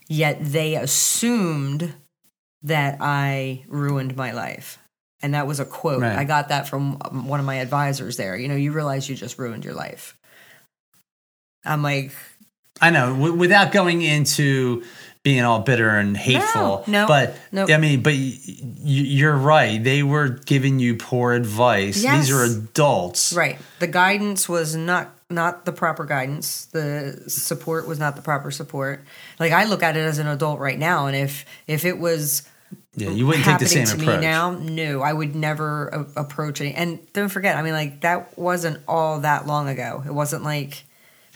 yet 0.07 0.37
they 0.41 0.75
assumed 0.75 1.93
that 2.63 2.97
I 3.01 3.63
ruined 3.67 4.15
my 4.15 4.31
life. 4.31 4.77
And 5.21 5.33
that 5.33 5.47
was 5.47 5.59
a 5.59 5.65
quote. 5.65 6.01
Right. 6.01 6.15
I 6.17 6.23
got 6.23 6.49
that 6.49 6.67
from 6.67 6.97
um, 7.01 7.27
one 7.27 7.39
of 7.39 7.45
my 7.45 7.55
advisors 7.55 8.17
there. 8.17 8.35
You 8.37 8.47
know, 8.47 8.55
you 8.55 8.71
realize 8.71 9.09
you 9.09 9.15
just 9.15 9.39
ruined 9.39 9.65
your 9.65 9.73
life. 9.73 10.15
I'm 11.63 11.81
like, 11.81 12.11
I 12.81 12.91
know, 12.91 13.13
w- 13.13 13.33
without 13.33 13.71
going 13.71 14.01
into 14.03 14.83
being 15.25 15.41
all 15.43 15.59
bitter 15.59 15.89
and 15.89 16.15
hateful. 16.15 16.83
no, 16.87 17.01
no 17.01 17.07
but 17.07 17.35
no. 17.51 17.65
I 17.67 17.77
mean, 17.77 18.01
but 18.03 18.13
y- 18.13 18.37
you're 18.83 19.35
right. 19.35 19.83
They 19.83 20.03
were 20.03 20.29
giving 20.29 20.79
you 20.79 20.95
poor 20.95 21.33
advice. 21.33 22.01
Yes. 22.01 22.27
These 22.27 22.35
are 22.35 22.43
adults. 22.43 23.33
right. 23.33 23.57
The 23.79 23.87
guidance 23.87 24.47
was 24.47 24.75
not 24.75 25.11
not 25.29 25.65
the 25.65 25.71
proper 25.73 26.05
guidance. 26.05 26.65
The 26.65 27.23
support 27.27 27.87
was 27.87 27.97
not 27.97 28.15
the 28.15 28.21
proper 28.21 28.51
support. 28.51 29.03
Like 29.39 29.51
I 29.51 29.65
look 29.65 29.81
at 29.81 29.97
it 29.97 30.01
as 30.01 30.19
an 30.19 30.27
adult 30.27 30.59
right 30.59 30.77
now, 30.77 31.07
and 31.07 31.15
if 31.15 31.43
if 31.65 31.83
it 31.85 31.97
was 31.97 32.47
Yeah, 32.95 33.09
you 33.09 33.25
wouldn't 33.25 33.45
take 33.45 33.57
the 33.57 33.65
same 33.67 33.85
to 33.87 33.93
approach. 33.95 34.19
me 34.19 34.21
now, 34.21 34.51
no, 34.51 35.01
I 35.01 35.11
would 35.11 35.35
never 35.35 35.87
a- 35.87 36.21
approach 36.21 36.61
it. 36.61 36.73
And 36.73 36.99
don't 37.13 37.29
forget, 37.29 37.57
I 37.57 37.63
mean, 37.63 37.73
like 37.73 38.01
that 38.01 38.37
wasn't 38.37 38.77
all 38.87 39.21
that 39.21 39.47
long 39.47 39.67
ago. 39.69 40.03
It 40.05 40.13
wasn't 40.13 40.43
like, 40.43 40.83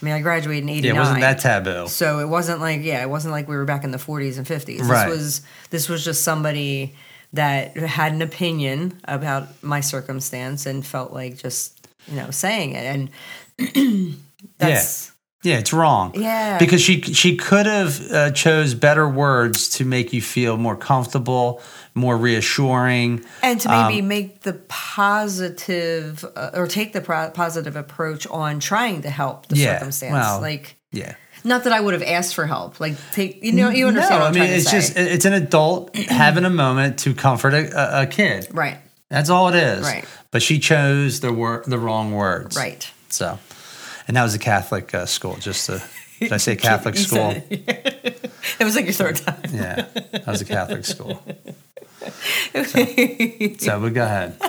I 0.00 0.04
mean, 0.04 0.14
I 0.14 0.20
graduated 0.20 0.62
in 0.64 0.68
Yeah, 0.68 0.74
'89. 0.76 0.96
it 0.96 0.98
wasn't 0.98 1.20
that 1.20 1.38
taboo. 1.40 1.88
So 1.88 2.20
it 2.20 2.28
wasn't 2.28 2.60
like, 2.60 2.82
yeah, 2.82 3.02
it 3.02 3.10
wasn't 3.10 3.32
like 3.32 3.48
we 3.48 3.56
were 3.56 3.64
back 3.66 3.84
in 3.84 3.90
the 3.90 3.98
40s 3.98 4.38
and 4.38 4.46
50s. 4.46 4.80
Right. 4.80 5.08
This 5.08 5.16
was 5.18 5.42
this 5.70 5.88
was 5.88 6.04
just 6.04 6.22
somebody 6.24 6.94
that 7.32 7.76
had 7.76 8.12
an 8.12 8.22
opinion 8.22 8.98
about 9.04 9.48
my 9.62 9.80
circumstance 9.80 10.66
and 10.66 10.84
felt 10.84 11.12
like 11.12 11.36
just 11.38 11.86
you 12.08 12.16
know 12.16 12.30
saying 12.30 12.72
it, 12.74 13.10
and 13.58 14.16
that's 14.58 15.12
Yeah, 15.42 15.58
it's 15.58 15.72
wrong. 15.72 16.12
Yeah. 16.14 16.58
because 16.58 16.82
she 16.82 17.00
she 17.00 17.36
could 17.36 17.64
have 17.66 18.10
uh, 18.12 18.30
chose 18.32 18.74
better 18.74 19.08
words 19.08 19.68
to 19.70 19.84
make 19.86 20.12
you 20.12 20.20
feel 20.20 20.56
more 20.58 20.76
comfortable, 20.76 21.62
more 21.94 22.16
reassuring. 22.18 23.24
and 23.42 23.58
to 23.60 23.68
maybe 23.68 24.00
Um, 24.00 24.08
make 24.08 24.42
the 24.42 24.52
positive 24.54 26.24
uh, 26.36 26.50
or 26.54 26.66
take 26.66 26.92
the 26.92 27.00
pro- 27.00 27.30
positive 27.30 27.76
approach 27.76 28.26
on 28.26 28.60
trying 28.60 29.02
to 29.02 29.10
help 29.10 29.46
the 29.46 29.56
Yeah, 29.56 29.78
circumstance, 29.78 30.12
well, 30.12 30.40
like. 30.40 30.76
Yeah. 30.92 31.14
Not 31.42 31.64
that 31.64 31.72
I 31.72 31.80
would 31.80 31.94
have 31.94 32.02
asked 32.02 32.34
for 32.34 32.44
help. 32.46 32.80
Like 32.80 32.96
take 33.12 33.42
you 33.42 33.52
know 33.52 33.70
you 33.70 33.86
understand. 33.88 34.20
No, 34.20 34.26
what 34.26 34.36
I 34.36 34.40
mean 34.40 34.50
it's 34.50 34.70
just 34.70 34.94
it's 34.96 35.24
an 35.24 35.32
adult 35.32 35.96
having 36.08 36.44
a 36.44 36.50
moment 36.50 36.98
to 37.00 37.14
comfort 37.14 37.54
a, 37.54 38.02
a, 38.02 38.06
kid. 38.06 38.46
right, 38.52 38.76
That's 39.08 39.30
all 39.30 39.48
it 39.48 39.54
is. 39.54 39.82
Right. 39.86 40.04
But 40.32 40.42
she 40.42 40.58
chose 40.58 41.20
the 41.20 41.32
word 41.32 41.64
the 41.66 41.78
wrong 41.78 42.12
words. 42.12 42.56
right. 42.58 42.86
So, 43.08 43.38
and 44.10 44.16
that 44.16 44.24
was 44.24 44.34
a 44.34 44.40
Catholic 44.40 44.92
uh, 44.92 45.06
school. 45.06 45.36
Just 45.36 45.66
to 45.66 45.80
did 46.18 46.32
I 46.32 46.38
say 46.38 46.56
Catholic 46.70 46.96
You 46.96 47.02
school? 47.02 47.30
said 47.30 47.46
it. 47.48 48.32
it 48.58 48.64
was 48.64 48.74
like 48.74 48.86
your 48.86 48.92
third 48.92 49.14
time. 49.14 49.40
Yeah, 49.52 49.86
that 50.10 50.26
was 50.26 50.40
a 50.40 50.44
Catholic 50.44 50.84
school. 50.84 51.22
So, 52.52 52.64
so 52.64 53.80
but 53.80 53.92
go 53.92 54.02
ahead. 54.02 54.40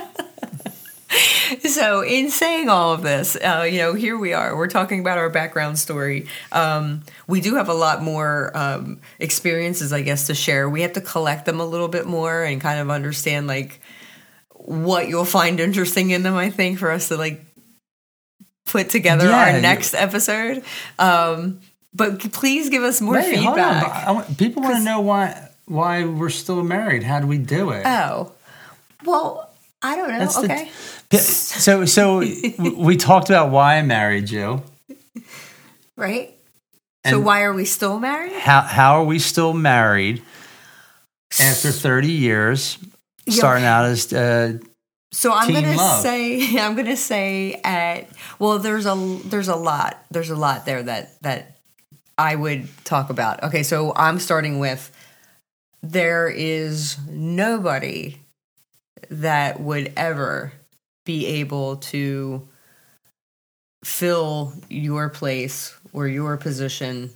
So, 1.68 2.02
in 2.02 2.30
saying 2.30 2.70
all 2.70 2.94
of 2.94 3.02
this, 3.02 3.36
uh, 3.36 3.68
you 3.70 3.80
know, 3.80 3.94
here 3.94 4.18
we 4.18 4.32
are. 4.32 4.56
We're 4.56 4.70
talking 4.70 5.02
about 5.02 5.18
our 5.18 5.30
background 5.30 5.78
story. 5.78 6.28
Um, 6.54 7.04
we 7.28 7.42
do 7.42 7.56
have 7.56 7.68
a 7.68 7.74
lot 7.74 8.02
more 8.02 8.56
um, 8.56 9.02
experiences, 9.20 9.92
I 9.92 10.02
guess, 10.02 10.28
to 10.28 10.34
share. 10.34 10.70
We 10.70 10.82
have 10.84 10.94
to 10.94 11.02
collect 11.02 11.46
them 11.46 11.60
a 11.60 11.66
little 11.66 11.90
bit 11.90 12.08
more 12.08 12.42
and 12.42 12.62
kind 12.62 12.80
of 12.80 12.90
understand, 12.90 13.48
like, 13.48 13.82
what 14.54 15.10
you'll 15.10 15.26
find 15.26 15.60
interesting 15.60 16.12
in 16.12 16.24
them. 16.24 16.36
I 16.36 16.50
think 16.50 16.80
for 16.80 16.90
us 16.90 17.10
to 17.10 17.18
like 17.18 17.44
put 18.72 18.90
together 18.90 19.28
Yeah, 19.28 19.54
our 19.54 19.62
next 19.62 19.94
episode. 19.94 20.64
Um, 20.98 21.60
but 21.94 22.20
please 22.32 22.70
give 22.70 22.84
us 22.84 23.02
more 23.02 23.16
Wait, 23.16 23.38
on. 23.38 23.44
feedback. 23.56 24.08
I 24.08 24.12
want- 24.12 24.38
people 24.38 24.64
want 24.64 24.78
to 24.78 24.84
know 24.84 25.02
why 25.02 25.50
why 25.66 26.04
we're 26.06 26.30
still 26.30 26.64
married. 26.64 27.04
How 27.04 27.20
do 27.20 27.28
we 27.28 27.38
do 27.38 27.70
it? 27.72 27.86
Oh, 27.86 28.32
well, 29.06 29.50
I 29.82 29.96
don't 29.96 30.10
know. 30.10 30.20
That's 30.20 30.38
okay. 30.38 30.70
Yeah, 31.12 31.20
so 31.20 31.86
so 31.86 32.20
we 32.60 32.98
talked 32.98 33.30
about 33.30 33.52
why 33.52 33.76
I 33.78 33.82
married 33.84 34.30
you. 34.30 34.64
right. 35.98 36.34
so, 37.06 37.20
why 37.20 37.44
are 37.44 37.54
we 37.54 37.66
still 37.66 38.00
married? 38.00 38.34
How 38.34 38.62
how 38.62 39.02
are 39.02 39.06
we 39.06 39.20
still 39.20 39.54
married 39.54 40.22
after 41.40 41.72
thirty 41.72 42.12
years? 42.12 42.78
Starting 43.30 43.66
out 43.66 43.86
as 43.86 44.12
uh, 44.12 44.58
So 45.14 45.34
I'm 45.34 45.48
Teen 45.48 45.64
gonna 45.64 45.76
love. 45.76 46.02
say 46.02 46.58
I'm 46.60 46.76
gonna 46.76 46.96
say 46.98 47.60
at 47.64 48.10
well 48.40 48.60
there's 48.60 48.86
a 48.86 48.96
there's 49.26 49.50
a 49.50 49.56
lot 49.56 50.04
there's 50.10 50.30
a 50.30 50.36
lot 50.36 50.66
there 50.66 50.82
that 50.84 51.22
that 51.22 51.58
I 52.18 52.36
would 52.36 52.68
talk 52.86 53.10
about. 53.10 53.44
Okay, 53.44 53.64
so 53.64 53.94
I'm 53.96 54.20
starting 54.20 54.60
with 54.60 54.92
there 55.82 56.30
is 56.30 56.98
nobody 57.10 58.18
that 59.10 59.60
would 59.60 59.92
ever 59.98 60.54
be 61.06 61.26
able 61.26 61.78
to 61.78 62.48
fill 63.84 64.54
your 64.70 65.10
place 65.10 65.76
or 65.92 66.08
your 66.08 66.38
position 66.38 67.10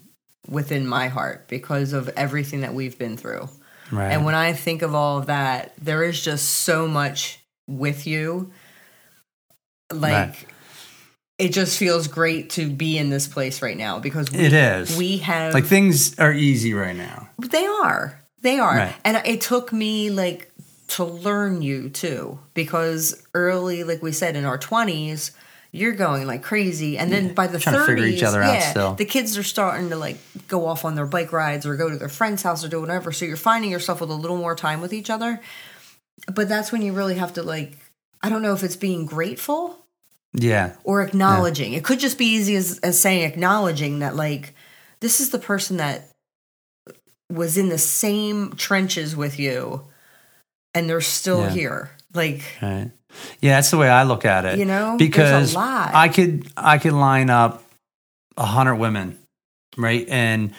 within 0.50 0.88
my 0.88 1.08
heart 1.08 1.48
because 1.48 1.94
of 1.94 2.10
everything 2.10 2.62
that 2.62 2.74
we've 2.74 2.98
been 2.98 3.18
through. 3.18 3.48
right. 3.92 4.12
And 4.12 4.26
when 4.26 4.34
I 4.36 4.54
think 4.54 4.82
of 4.82 4.96
all 4.96 5.20
of 5.20 5.28
that, 5.28 5.74
there 5.80 6.04
is 6.04 6.20
just 6.22 6.50
so 6.50 6.88
much 6.88 7.45
with 7.68 8.06
you. 8.08 8.52
Like 9.92 10.12
Right. 10.14 10.46
it 11.38 11.50
just 11.54 11.78
feels 11.78 12.08
great 12.08 12.50
to 12.52 12.70
be 12.70 12.98
in 12.98 13.10
this 13.10 13.28
place 13.28 13.62
right 13.62 13.78
now 13.78 14.00
because 14.00 14.32
we, 14.32 14.40
It 14.40 14.54
is. 14.54 14.98
we 14.98 15.18
have 15.18 15.54
like 15.54 15.66
things 15.66 16.18
are 16.20 16.34
easy 16.34 16.74
right 16.74 16.96
now. 16.96 17.30
they 17.40 17.66
are. 17.66 18.20
They 18.42 18.60
are. 18.60 18.76
Right. 18.78 18.96
And 19.04 19.22
it 19.26 19.42
took 19.42 19.72
me 19.74 20.10
like 20.10 20.52
to 20.88 21.04
learn 21.04 21.62
you 21.62 21.90
too 21.90 22.40
because 22.54 23.24
early 23.34 23.84
like 23.84 24.02
we 24.04 24.12
said 24.12 24.36
in 24.36 24.46
our 24.46 24.58
20s 24.60 25.32
you're 25.72 25.94
going 25.94 26.26
like 26.28 26.44
crazy 26.44 26.96
and 26.98 27.12
then 27.12 27.34
by 27.34 27.48
the 27.48 27.60
Trying 27.60 27.76
to 27.76 27.82
30s 27.82 27.86
figure 27.88 28.06
each 28.06 28.24
other 28.24 28.42
out 28.44 28.54
yeah, 28.54 28.70
still. 28.70 28.94
the 28.94 29.04
kids 29.04 29.36
are 29.36 29.42
starting 29.44 29.90
to 29.90 29.96
like 29.96 30.18
go 30.48 30.68
off 30.68 30.86
on 30.86 30.94
their 30.94 31.08
bike 31.08 31.34
rides 31.34 31.66
or 31.66 31.76
go 31.76 31.90
to 31.90 31.98
their 31.98 32.08
friend's 32.08 32.44
house 32.44 32.64
or 32.64 32.68
do 32.70 32.80
whatever 32.80 33.12
so 33.12 33.26
you're 33.26 33.36
finding 33.36 33.72
yourself 33.72 34.00
with 34.00 34.12
a 34.12 34.14
little 34.14 34.38
more 34.38 34.56
time 34.56 34.80
with 34.80 34.94
each 34.94 35.10
other 35.10 35.42
but 36.34 36.48
that's 36.50 36.72
when 36.72 36.82
you 36.82 36.94
really 36.94 37.16
have 37.16 37.34
to 37.34 37.44
like 37.44 37.78
i 38.22 38.30
don't 38.30 38.42
know 38.42 38.54
if 38.54 38.64
it's 38.64 38.76
being 38.76 39.06
grateful 39.06 39.78
Yeah. 40.34 40.74
or 40.84 41.02
acknowledging. 41.02 41.74
It 41.74 41.84
could 41.84 42.00
just 42.00 42.18
be 42.18 42.26
easy 42.26 42.56
as, 42.56 42.80
as 42.80 43.00
saying 43.00 43.24
acknowledging 43.24 44.00
that 44.00 44.16
like 44.16 44.54
this 45.00 45.20
is 45.22 45.30
the 45.30 45.40
person 45.40 45.78
that 45.78 46.12
was 47.32 47.58
in 47.58 47.70
the 47.70 47.78
same 47.78 48.54
trenches 48.56 49.16
with 49.16 49.40
you 49.40 49.82
and 50.74 50.90
they're 50.90 51.02
still 51.02 51.42
Yeah. 51.42 51.50
here. 51.52 51.92
Like 52.14 52.42
Right. 52.62 52.92
Yeah, 53.40 53.56
that's 53.56 53.72
the 53.72 53.78
way 53.78 53.88
I 53.90 54.04
look 54.04 54.26
at 54.26 54.44
it. 54.46 54.60
You 54.60 54.66
know, 54.66 54.98
because 54.98 55.56
lot. 55.56 55.94
I 55.96 56.10
could 56.10 56.48
I 56.58 56.78
could 56.80 56.94
line 56.94 57.30
up 57.30 57.64
a 58.38 58.46
hundred 58.46 58.76
women, 58.76 59.18
right? 59.78 60.06
And 60.10 60.54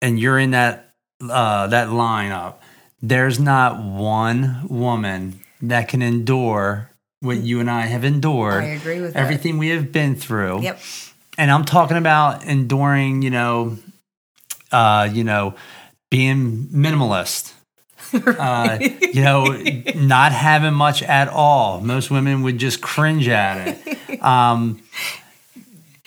and 0.00 0.18
you're 0.20 0.38
in 0.38 0.52
that 0.52 0.94
uh 1.20 1.66
that 1.68 1.88
lineup. 1.88 2.54
There's 3.00 3.38
not 3.38 3.82
one 3.82 4.66
woman 4.68 5.40
that 5.62 5.88
can 5.88 6.02
endure 6.02 6.90
what 7.20 7.38
you 7.38 7.60
and 7.60 7.70
I 7.70 7.82
have 7.82 8.04
endured. 8.04 8.64
I 8.64 8.68
agree 8.68 9.00
with 9.00 9.14
that. 9.14 9.20
everything 9.20 9.58
we 9.58 9.68
have 9.68 9.92
been 9.92 10.14
through. 10.14 10.62
Yep. 10.62 10.80
And 11.38 11.50
I'm 11.50 11.64
talking 11.64 11.96
about 11.96 12.44
enduring, 12.44 13.22
you 13.22 13.30
know, 13.30 13.78
uh, 14.72 15.08
you 15.12 15.24
know, 15.24 15.54
being 16.10 16.68
minimalist. 16.68 17.52
uh, 18.12 18.78
you 18.80 19.22
know, 19.22 19.46
not 19.96 20.32
having 20.32 20.74
much 20.74 21.02
at 21.02 21.28
all. 21.28 21.80
Most 21.80 22.10
women 22.10 22.42
would 22.42 22.58
just 22.58 22.80
cringe 22.80 23.28
at 23.28 23.68
it. 23.68 23.98
Um, 24.22 24.82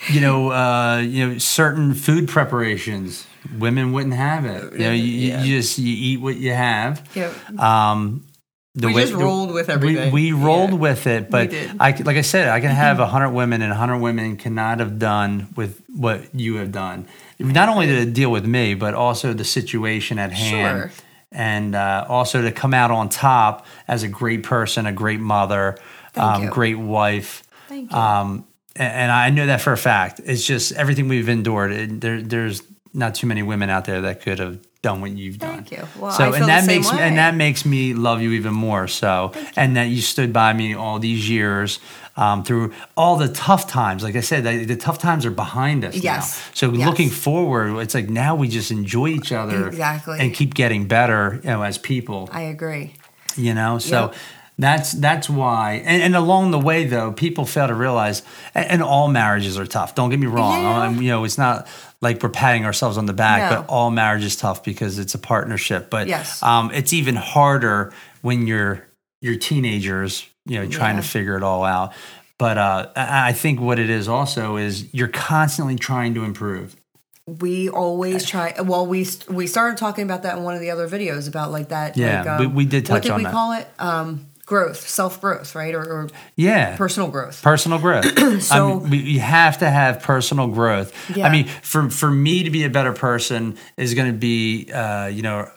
you 0.08 0.20
know, 0.20 0.50
uh, 0.50 0.98
you 0.98 1.26
know, 1.26 1.38
certain 1.38 1.94
food 1.94 2.28
preparations, 2.28 3.26
women 3.58 3.92
wouldn't 3.92 4.14
have 4.14 4.44
it. 4.44 4.72
You 4.72 4.78
know, 4.78 4.92
you, 4.92 5.04
Yeah. 5.28 5.42
you 5.42 5.56
just 5.58 5.78
you 5.78 5.94
eat 5.96 6.20
what 6.20 6.36
you 6.36 6.52
have. 6.52 7.06
Yep. 7.14 7.58
Um, 7.58 8.26
the 8.74 8.86
We 8.86 8.94
just 8.94 9.12
rolled 9.12 9.52
with 9.52 9.68
everything. 9.68 10.12
We, 10.12 10.32
we 10.32 10.42
rolled 10.44 10.70
Yeah. 10.70 10.76
with 10.76 11.06
it, 11.08 11.28
but. 11.30 11.52
I 11.80 11.90
like 11.90 12.16
I 12.16 12.20
said, 12.20 12.48
I 12.48 12.60
can 12.60 12.70
have 12.70 13.00
a 13.00 13.06
hundred 13.06 13.30
women, 13.30 13.62
and 13.62 13.72
a 13.72 13.74
hundred 13.74 13.98
women 13.98 14.36
cannot 14.36 14.78
have 14.78 14.98
done 14.98 15.48
with 15.56 15.82
what 15.88 16.32
you 16.34 16.56
have 16.56 16.70
done. 16.70 17.06
Not 17.40 17.68
only 17.68 17.86
to 17.86 18.04
deal 18.06 18.30
with 18.30 18.44
me, 18.46 18.74
but 18.74 18.94
also 18.94 19.32
the 19.32 19.44
situation 19.44 20.18
at 20.20 20.30
hand, 20.32 20.78
Sure. 20.78 20.90
and 21.32 21.74
uh, 21.74 22.04
also 22.08 22.42
to 22.42 22.52
come 22.52 22.72
out 22.74 22.90
on 22.92 23.08
top 23.08 23.66
as 23.88 24.02
a 24.04 24.08
great 24.08 24.42
person, 24.44 24.86
a 24.86 24.92
great 24.92 25.20
mother, 25.20 25.76
um, 26.16 26.46
great 26.48 26.78
wife. 26.78 27.42
Thank 27.68 27.90
you. 27.90 27.96
Um, 27.98 28.44
a- 28.76 28.82
and 28.82 29.10
I 29.10 29.30
know 29.30 29.46
that 29.46 29.60
for 29.62 29.72
a 29.72 29.76
fact. 29.78 30.20
It's 30.24 30.46
just 30.46 30.72
everything 30.72 31.08
we've 31.08 31.28
endured. 31.28 31.72
It, 31.72 32.00
there, 32.00 32.20
there's 32.22 32.62
not 32.92 33.14
too 33.14 33.26
many 33.26 33.42
women 33.42 33.70
out 33.70 33.84
there 33.84 34.00
that 34.02 34.20
could 34.22 34.38
have 34.38 34.58
done 34.82 35.00
what 35.00 35.10
you've 35.10 35.38
done. 35.38 35.56
Thank 35.64 35.72
you. 35.72 35.86
Well, 35.98 36.10
so 36.10 36.32
and 36.32 36.46
that 36.46 36.66
makes 36.66 36.90
me, 36.90 36.96
way. 36.98 37.02
and 37.04 37.18
that 37.18 37.34
makes 37.34 37.64
me 37.66 37.92
love 37.94 38.22
you 38.22 38.30
even 38.32 38.54
more. 38.54 38.88
So 38.88 39.32
and 39.56 39.76
that 39.76 39.84
you 39.84 40.00
stood 40.00 40.32
by 40.32 40.52
me 40.54 40.74
all 40.74 40.98
these 40.98 41.28
years 41.28 41.80
um, 42.16 42.42
through 42.44 42.72
all 42.96 43.16
the 43.16 43.28
tough 43.28 43.68
times. 43.68 44.02
Like 44.02 44.16
I 44.16 44.20
said, 44.20 44.44
the, 44.44 44.64
the 44.64 44.76
tough 44.76 44.98
times 44.98 45.24
are 45.26 45.30
behind 45.30 45.84
us 45.84 45.94
Yes. 45.96 46.38
now. 46.48 46.50
So 46.54 46.72
Yes. 46.72 46.86
looking 46.88 47.10
forward, 47.10 47.78
it's 47.80 47.94
like 47.94 48.08
now 48.08 48.34
we 48.34 48.48
just 48.48 48.70
enjoy 48.70 49.08
each 49.08 49.32
other 49.32 49.68
Exactly. 49.68 50.18
and 50.18 50.34
keep 50.34 50.54
getting 50.54 50.86
better, 50.88 51.40
you 51.44 51.50
know, 51.50 51.62
as 51.62 51.76
people 51.78 52.28
I 52.32 52.42
agree. 52.42 52.94
you 53.36 53.54
know 53.54 53.78
so 53.78 54.06
Yep. 54.06 54.14
that's 54.58 54.92
that's 54.92 55.30
why 55.30 55.82
and, 55.84 56.02
and 56.02 56.16
along 56.16 56.50
the 56.50 56.58
way 56.58 56.84
though 56.84 57.12
people 57.12 57.44
fail 57.46 57.68
to 57.68 57.74
realize 57.74 58.22
and, 58.54 58.66
and 58.66 58.82
all 58.82 59.08
marriages 59.08 59.56
are 59.58 59.66
tough 59.66 59.94
don't 59.94 60.10
get 60.10 60.18
me 60.18 60.26
wrong 60.26 60.62
Yeah. 60.62 60.90
You 61.00 61.08
know 61.10 61.24
it's 61.24 61.38
not 61.38 61.68
like 62.02 62.22
we're 62.22 62.28
patting 62.30 62.64
ourselves 62.64 62.96
on 62.98 63.06
the 63.06 63.12
back 63.12 63.50
No. 63.50 63.60
but 63.62 63.68
all 63.68 63.90
marriage 63.90 64.24
is 64.24 64.36
tough 64.36 64.64
because 64.64 64.98
it's 64.98 65.14
a 65.14 65.18
partnership 65.18 65.90
but 65.90 66.08
Yes. 66.08 66.42
um, 66.42 66.70
it's 66.72 66.92
even 66.92 67.16
harder 67.16 67.92
when 68.22 68.46
you're 68.46 68.86
you're 69.20 69.36
teenagers 69.36 70.26
you 70.46 70.58
know 70.58 70.66
trying 70.68 70.96
Yeah. 70.96 71.02
to 71.02 71.08
figure 71.08 71.36
it 71.36 71.42
all 71.42 71.64
out 71.64 71.92
but 72.38 72.56
uh, 72.56 72.86
I 72.96 73.34
think 73.34 73.60
what 73.60 73.78
it 73.78 73.90
is 73.90 74.08
also 74.08 74.56
is 74.56 74.92
you're 74.94 75.08
constantly 75.08 75.76
trying 75.76 76.14
to 76.14 76.24
improve. 76.24 76.74
We 77.26 77.68
always 77.68 78.24
try. 78.24 78.54
Well, 78.62 78.86
we 78.86 79.06
we 79.28 79.46
started 79.46 79.76
talking 79.76 80.04
about 80.04 80.22
that 80.22 80.38
in 80.38 80.42
one 80.42 80.54
of 80.54 80.62
the 80.62 80.70
other 80.70 80.88
videos 80.88 81.28
about 81.28 81.52
like 81.52 81.68
that. 81.68 81.98
Yeah, 81.98 82.20
like, 82.22 82.28
um, 82.30 82.38
we- 82.40 82.46
we 82.46 82.64
did 82.64 82.88
What 82.88 83.02
touch 83.02 83.02
did 83.08 83.16
we 83.16 83.24
that. 83.24 83.32
call 83.32 83.52
it? 83.52 83.68
Um, 83.78 84.26
growth, 84.50 84.86
self 84.86 85.20
growth, 85.20 85.54
right, 85.54 85.74
or, 85.74 85.82
or 85.82 86.08
Yeah, 86.36 86.76
personal 86.76 87.08
growth. 87.08 87.40
personal 87.42 87.78
growth. 87.78 88.04
So- 88.42 88.78
we, 88.78 88.98
you 88.98 89.20
have 89.20 89.58
to 89.60 89.70
have 89.70 90.02
personal 90.02 90.48
growth. 90.48 90.92
Yeah. 91.16 91.26
I 91.26 91.30
mean, 91.32 91.46
for 91.62 91.88
for 91.88 92.10
me 92.10 92.42
to 92.42 92.50
be 92.50 92.64
a 92.64 92.70
better 92.70 92.92
person 92.92 93.56
is 93.78 93.94
going 93.94 94.12
to 94.12 94.18
be, 94.18 94.70
uh, 94.72 95.06
you 95.06 95.22
know, 95.22 95.48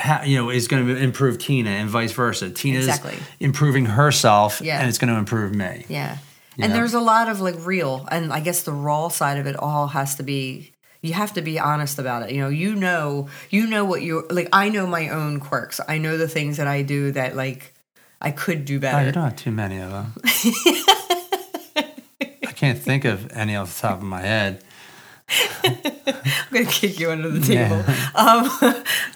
ha, 0.00 0.22
you 0.24 0.36
know, 0.36 0.50
is 0.50 0.68
going 0.68 0.86
to 0.86 0.96
improve 0.96 1.38
Tina 1.38 1.70
and 1.70 1.88
vice 1.90 2.12
versa. 2.12 2.50
Tina's 2.50 2.86
Exactly. 2.86 3.18
improving 3.40 3.86
herself, 3.86 4.60
Yeah. 4.60 4.78
and 4.80 4.88
it's 4.88 4.98
going 4.98 5.12
to 5.12 5.18
improve 5.18 5.54
me. 5.54 5.84
Yeah. 5.88 6.16
You 6.56 6.64
and 6.64 6.72
know? 6.72 6.78
there's 6.78 6.94
a 6.94 7.00
lot 7.00 7.28
of 7.28 7.40
like 7.40 7.56
real 7.66 8.06
and 8.10 8.32
I 8.32 8.40
guess 8.40 8.62
the 8.62 8.72
raw 8.72 9.08
side 9.08 9.38
of 9.38 9.46
it 9.46 9.56
all 9.56 9.88
has 9.88 10.16
to 10.16 10.22
be 10.22 10.72
you 11.02 11.14
have 11.14 11.32
to 11.32 11.40
be 11.42 11.58
honest 11.58 11.98
about 11.98 12.24
it. 12.24 12.32
You 12.34 12.42
know, 12.42 12.50
you 12.50 12.74
know 12.74 13.28
you 13.48 13.66
know 13.66 13.84
what 13.86 14.02
you 14.02 14.26
like 14.30 14.48
I 14.52 14.68
know 14.68 14.86
my 14.86 15.08
own 15.08 15.40
quirks. 15.40 15.80
I 15.88 15.96
know 15.98 16.18
the 16.18 16.28
things 16.28 16.58
that 16.58 16.66
I 16.66 16.82
do 16.82 17.12
that 17.12 17.34
like 17.36 17.72
I 18.20 18.30
could 18.32 18.64
do 18.64 18.76
Oh, 18.84 19.00
you 19.00 19.12
don't 19.12 19.24
have 19.24 19.36
too 19.36 19.50
many 19.50 19.78
of 19.78 19.90
them. 19.90 20.12
I 21.76 22.52
can't 22.54 22.78
think 22.78 23.04
of 23.04 23.30
any 23.32 23.56
off 23.56 23.74
the 23.74 23.88
top 23.88 23.98
of 23.98 24.02
my 24.04 24.20
head. 24.20 24.62
I'm 25.64 25.76
gonna 26.52 26.66
kick 26.66 26.98
you 26.98 27.10
under 27.10 27.30
the 27.30 27.40
table. 27.40 27.84
Um, 28.14 28.50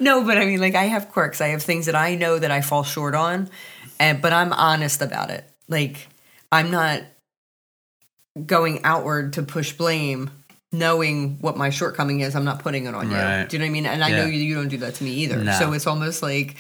no, 0.01 0.25
but 0.25 0.39
I 0.39 0.47
mean, 0.47 0.61
like 0.61 0.75
I 0.75 0.85
have 0.85 1.11
quirks. 1.11 1.41
I 1.41 1.49
have 1.49 1.63
things 1.63 1.87
that 1.87 1.95
I 1.97 2.15
know 2.15 2.39
that 2.39 2.51
I 2.51 2.61
fall 2.61 2.85
short 2.85 3.15
on, 3.15 3.51
and 3.99 4.23
but 4.23 4.33
I'm 4.33 4.53
honest 4.53 5.03
about 5.03 5.31
it. 5.31 5.45
Like 5.69 6.09
I'm 6.53 6.71
not 6.71 7.03
going 8.47 8.83
outward 8.85 9.35
to 9.35 9.43
push 9.43 9.73
blame, 9.73 10.31
knowing 10.73 11.39
what 11.41 11.57
my 11.57 11.71
shortcoming 11.71 12.21
is. 12.21 12.35
I'm 12.37 12.45
not 12.45 12.61
putting 12.61 12.87
it 12.87 12.95
on 12.95 13.11
Right. 13.11 13.43
you. 13.43 13.49
Do 13.49 13.57
you 13.57 13.59
know 13.61 13.65
what 13.65 13.69
I 13.69 13.73
mean? 13.73 13.87
And 13.87 14.03
I 14.05 14.11
know 14.11 14.25
you, 14.27 14.39
you 14.41 14.55
don't 14.55 14.69
do 14.69 14.79
that 14.79 14.95
to 14.97 15.05
me 15.05 15.11
either. 15.11 15.39
No. 15.43 15.53
So 15.59 15.73
it's 15.73 15.87
almost 15.87 16.23
like 16.23 16.57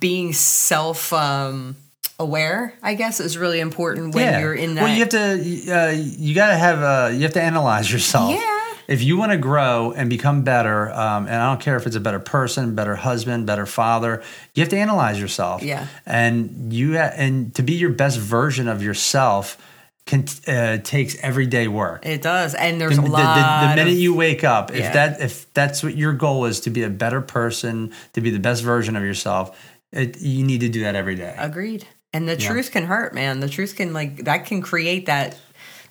being 0.00 0.32
self. 0.32 1.12
Um, 1.12 1.76
aware 2.18 2.72
i 2.82 2.94
guess 2.94 3.20
is 3.20 3.36
really 3.36 3.60
important 3.60 4.14
when 4.14 4.40
you're 4.40 4.54
in 4.54 4.74
that 4.74 4.84
Well, 4.84 4.92
you 4.94 5.00
have 5.00 5.10
to. 5.10 5.32
Uh, 5.70 5.90
you 5.90 6.34
got 6.34 6.48
to 6.48 6.56
have. 6.56 6.78
Uh, 6.82 7.10
you 7.14 7.20
have 7.24 7.34
to 7.34 7.42
analyze 7.42 7.92
yourself. 7.92 8.30
Yeah. 8.30 8.62
If 8.88 9.02
you 9.02 9.18
want 9.18 9.32
to 9.32 9.36
grow 9.38 9.92
and 9.92 10.08
become 10.08 10.42
better, 10.42 10.90
um, 10.92 11.26
and 11.26 11.34
I 11.34 11.50
don't 11.50 11.60
care 11.60 11.76
if 11.76 11.86
it's 11.86 11.96
a 11.96 12.00
better 12.00 12.18
person, 12.20 12.74
better 12.74 12.96
husband, 12.96 13.44
better 13.46 13.66
father, 13.66 14.22
you 14.54 14.62
have 14.62 14.70
to 14.70 14.78
analyze 14.78 15.20
yourself. 15.20 15.62
Yeah. 15.62 15.88
And 16.06 16.72
you 16.72 16.96
ha- 16.96 17.12
and 17.16 17.54
to 17.56 17.62
be 17.62 17.74
your 17.74 17.90
best 17.90 18.18
version 18.18 18.66
of 18.66 18.82
yourself 18.82 19.58
can 20.06 20.24
uh, 20.48 20.78
takes 20.78 21.16
everyday 21.20 21.66
work. 21.68 22.06
it 22.06 22.22
does 22.22 22.54
and 22.54 22.80
there's 22.80 22.96
the, 22.96 23.02
a 23.02 23.04
the- 23.04 23.10
lot 23.10 23.34
the, 23.62 23.68
the 23.68 23.74
minute 23.76 23.92
of- 23.92 23.98
you 23.98 24.14
wake 24.14 24.42
up, 24.42 24.70
if 24.70 24.78
Yeah. 24.78 24.92
that 24.92 25.20
if 25.20 25.52
that's 25.52 25.82
what 25.82 25.96
your 25.96 26.14
goal 26.14 26.46
is 26.46 26.60
to 26.60 26.70
be 26.70 26.82
a 26.82 26.88
better 26.90 27.20
person, 27.20 27.92
to 28.14 28.22
be 28.22 28.30
the 28.30 28.38
best 28.38 28.62
version 28.62 28.96
of 28.96 29.02
yourself, 29.02 29.58
it, 29.96 30.20
you 30.20 30.44
need 30.44 30.60
to 30.60 30.68
do 30.68 30.80
that 30.82 30.94
every 30.94 31.14
day. 31.16 31.34
Agreed. 31.38 31.86
And 32.12 32.28
the 32.28 32.36
truth 32.36 32.70
can 32.70 32.84
hurt, 32.84 33.14
man. 33.14 33.40
The 33.40 33.48
truth 33.48 33.76
can 33.76 33.92
like 33.92 34.24
that 34.24 34.46
can 34.46 34.62
create 34.62 35.06
that 35.06 35.36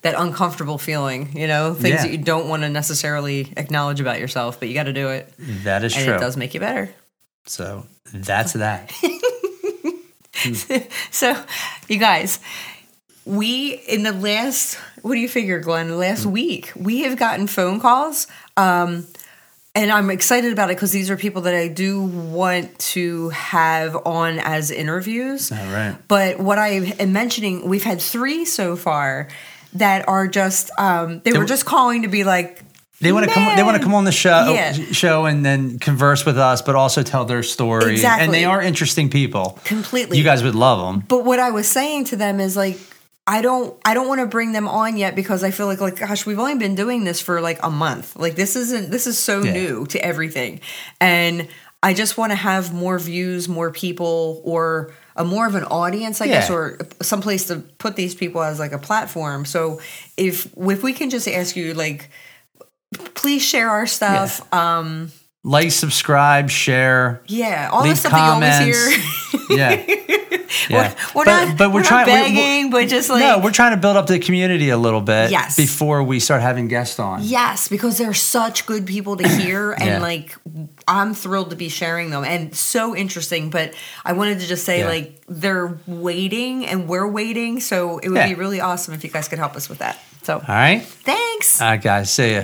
that 0.02 0.14
uncomfortable 0.16 0.78
feeling, 0.78 1.36
you 1.36 1.46
know, 1.46 1.74
things 1.74 1.96
Yeah. 1.96 2.02
that 2.02 2.10
you 2.12 2.18
don't 2.18 2.48
want 2.48 2.62
to 2.62 2.68
necessarily 2.68 3.52
acknowledge 3.56 4.00
about 4.00 4.18
yourself, 4.20 4.58
but 4.60 4.68
you 4.68 4.74
got 4.74 4.84
to 4.84 4.92
do 4.92 5.08
it. 5.08 5.32
that 5.64 5.84
is 5.84 5.94
And 5.96 6.04
true. 6.04 6.14
it 6.14 6.18
does 6.20 6.36
make 6.36 6.54
you 6.54 6.60
better. 6.60 6.90
So 7.46 7.86
that's 8.12 8.54
that. 8.54 8.92
So, 11.10 11.34
you 11.88 11.98
guys, 11.98 12.38
we 13.24 13.74
in 13.88 14.02
the 14.02 14.12
last 14.12 14.74
what 15.02 15.14
do 15.14 15.20
you 15.20 15.28
figure, 15.28 15.58
Glenn? 15.60 15.88
The 15.88 15.96
last 15.96 16.26
week, 16.26 16.72
we 16.76 17.00
have 17.00 17.16
gotten 17.18 17.46
phone 17.46 17.80
calls. 17.80 18.26
Um 18.56 19.06
and 19.76 19.92
I'm 19.92 20.10
excited 20.10 20.52
about 20.52 20.70
it 20.70 20.76
because 20.76 20.90
these 20.90 21.10
are 21.10 21.16
people 21.16 21.42
that 21.42 21.54
I 21.54 21.68
do 21.68 22.02
want 22.02 22.76
to 22.96 23.28
have 23.28 23.94
on 24.06 24.38
as 24.38 24.70
interviews. 24.70 25.52
All 25.52 25.58
right. 25.58 25.94
But 26.08 26.40
what 26.40 26.58
I 26.58 26.68
am 26.98 27.12
mentioning, 27.12 27.68
we've 27.68 27.84
had 27.84 28.00
three 28.00 28.44
so 28.46 28.74
far 28.74 29.28
that 29.74 30.08
are 30.08 30.26
just 30.26 30.70
um, 30.78 31.20
they 31.20 31.32
were 31.32 31.44
just 31.44 31.66
calling 31.66 32.02
to 32.02 32.08
be 32.08 32.24
like 32.24 32.62
They 33.00 33.12
want 33.12 33.28
to 33.28 33.32
come. 33.32 33.54
They 33.54 33.62
want 33.62 33.76
to 33.76 33.82
come 33.82 33.92
on 33.94 34.04
the 34.04 34.12
show, 34.12 34.52
Yeah. 34.54 34.72
show, 34.72 35.26
and 35.26 35.44
then 35.44 35.78
converse 35.78 36.24
with 36.24 36.38
us, 36.38 36.62
but 36.62 36.74
also 36.74 37.02
tell 37.02 37.26
their 37.26 37.42
story. 37.42 37.92
Exactly. 37.92 38.24
And 38.24 38.32
they 38.32 38.46
are 38.46 38.62
interesting 38.62 39.10
people. 39.10 39.58
completely. 39.64 40.16
You 40.16 40.24
guys 40.24 40.42
would 40.42 40.54
love 40.54 40.78
them. 40.80 41.04
But 41.06 41.24
what 41.26 41.38
I 41.38 41.50
was 41.50 41.68
saying 41.68 42.04
to 42.06 42.16
them 42.16 42.40
is 42.40 42.56
like 42.56 42.78
I 43.28 43.42
don't 43.42 43.76
I 43.84 43.94
don't 43.94 44.06
want 44.06 44.20
to 44.20 44.26
bring 44.26 44.52
them 44.52 44.68
on 44.68 44.96
yet 44.96 45.16
because 45.16 45.42
I 45.42 45.50
feel 45.50 45.66
like 45.66 45.80
like 45.80 45.98
gosh 45.98 46.26
we've 46.26 46.38
only 46.38 46.54
been 46.56 46.74
doing 46.76 47.04
this 47.04 47.20
for 47.20 47.40
like 47.40 47.58
a 47.62 47.70
month. 47.70 48.14
Like 48.16 48.36
this 48.36 48.54
isn't 48.56 48.90
this 48.90 49.06
is 49.06 49.18
so 49.18 49.42
Yeah. 49.42 49.52
new 49.52 49.86
to 49.86 50.04
everything. 50.04 50.60
And 51.00 51.48
I 51.82 51.92
just 51.92 52.16
want 52.16 52.30
to 52.32 52.36
have 52.36 52.72
more 52.72 52.98
views 52.98 53.48
more 53.48 53.70
people 53.72 54.40
or 54.44 54.92
a 55.16 55.24
more 55.24 55.46
of 55.46 55.54
an 55.56 55.64
audience 55.64 56.20
I 56.20 56.26
guess 56.28 56.50
or 56.50 56.78
some 57.02 57.20
place 57.20 57.46
to 57.46 57.56
put 57.78 57.96
these 57.96 58.14
people 58.14 58.42
as 58.42 58.58
like 58.60 58.72
a 58.72 58.78
platform. 58.78 59.44
So 59.44 59.80
if 60.16 60.46
if 60.56 60.82
we 60.84 60.92
can 60.92 61.10
just 61.10 61.26
ask 61.26 61.56
you 61.56 61.74
like 61.74 62.10
please 63.14 63.42
share 63.42 63.68
our 63.70 63.86
stuff 63.86 64.40
um 64.54 65.10
Like, 65.42 65.70
subscribe, 65.72 66.48
share, 66.50 67.22
yeah 67.26 67.70
all 67.72 67.82
the 67.84 67.94
stuff 67.96 68.12
that 68.12 68.26
you 68.26 68.32
always 68.34 68.98
hear. 69.48 69.56
Yeah. 69.56 69.94
we're, 70.70 70.76
Yeah. 70.76 70.94
we're 71.14 71.24
But- 71.24 71.46
not 71.46 71.56
but 71.58 71.68
we're 71.70 71.74
we're, 71.80 71.82
trying- 71.84 72.06
not 72.06 72.24
we- 72.24 72.30
we- 72.30 72.36
begging 72.36 72.70
but 72.70 72.88
just 72.88 73.08
like 73.10 73.20
no, 73.20 73.38
we're 73.38 73.50
trying 73.52 73.72
to 73.72 73.76
build 73.76 73.96
up 73.96 74.06
the 74.06 74.18
community 74.18 74.70
a 74.70 74.76
little 74.76 75.00
bit 75.00 75.30
Yes. 75.30 75.56
before 75.56 76.02
we 76.02 76.20
start 76.20 76.42
having 76.42 76.68
guests 76.68 76.98
on. 76.98 77.22
Yes, 77.22 77.68
because 77.68 77.98
they're 77.98 78.14
such 78.14 78.66
good 78.66 78.86
people 78.86 79.16
to 79.16 79.26
hear, 79.28 79.72
and 79.78 79.86
Yeah. 79.86 79.98
like 80.00 80.36
I'm 80.88 81.14
thrilled 81.14 81.50
to 81.50 81.56
be 81.56 81.68
sharing 81.68 82.10
them, 82.10 82.24
and 82.24 82.54
so 82.54 82.94
interesting. 82.96 83.50
But 83.50 83.74
I 84.04 84.12
wanted 84.12 84.40
to 84.40 84.46
just 84.46 84.64
say, 84.64 84.80
Yeah. 84.80 84.88
like, 84.88 85.20
they're 85.28 85.78
waiting, 85.86 86.64
and 86.66 86.86
we're 86.88 87.08
waiting, 87.08 87.60
so 87.60 87.98
it 87.98 88.08
would 88.08 88.16
Yeah. 88.18 88.28
be 88.28 88.34
really 88.34 88.60
awesome 88.60 88.94
if 88.94 89.02
you 89.04 89.10
guys 89.10 89.26
could 89.28 89.38
help 89.38 89.56
us 89.56 89.68
with 89.68 89.78
that. 89.78 89.98
So, 90.22 90.34
All 90.36 90.42
right. 90.48 90.82
thanks. 90.84 91.60
All 91.60 91.68
right, 91.68 91.82
guys. 91.82 92.12
See 92.12 92.34
ya. 92.34 92.42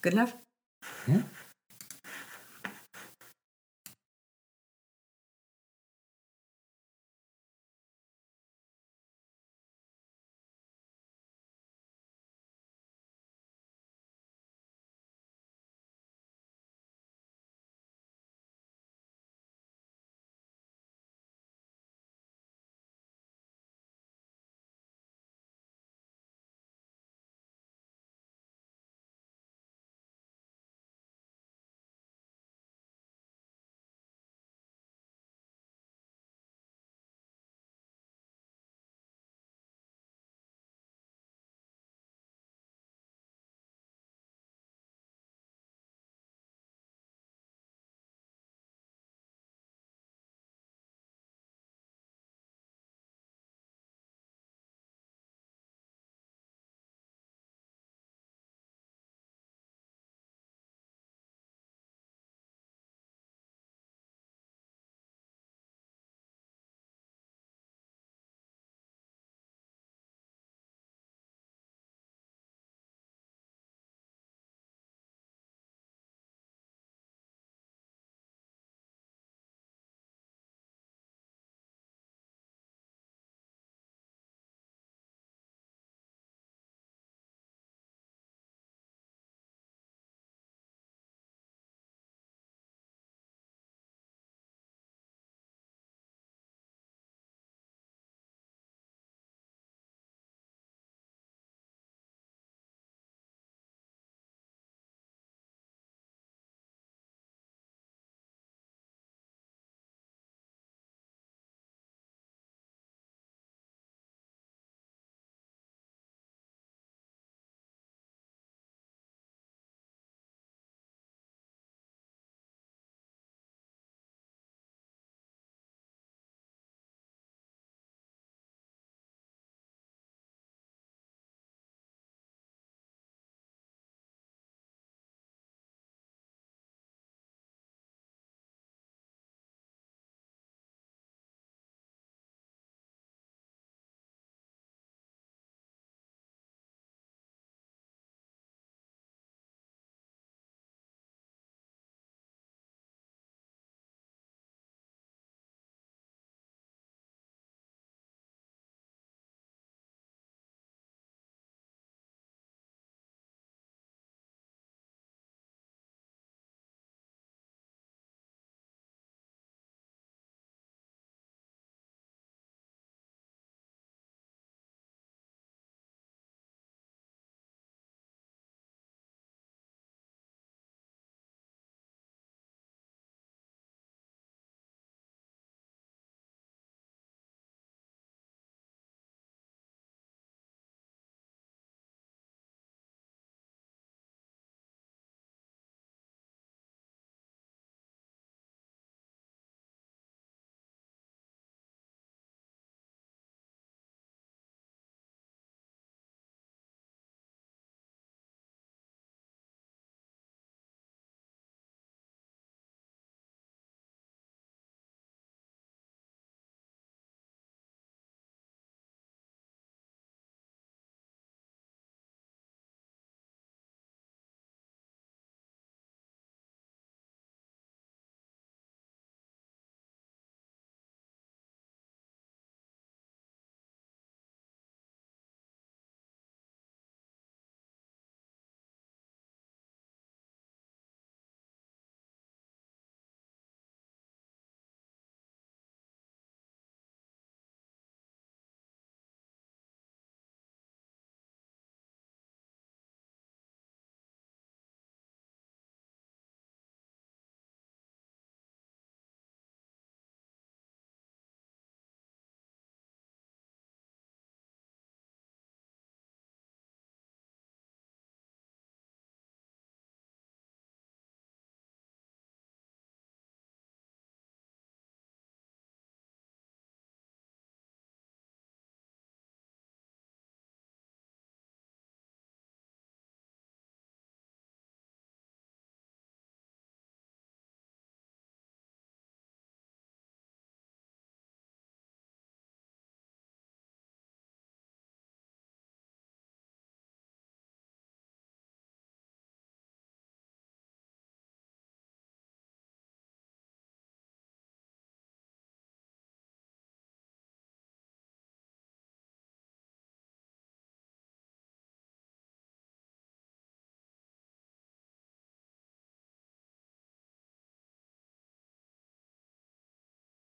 Good 0.00 0.14
enough. 0.14 0.32
Yeah. 1.06 1.22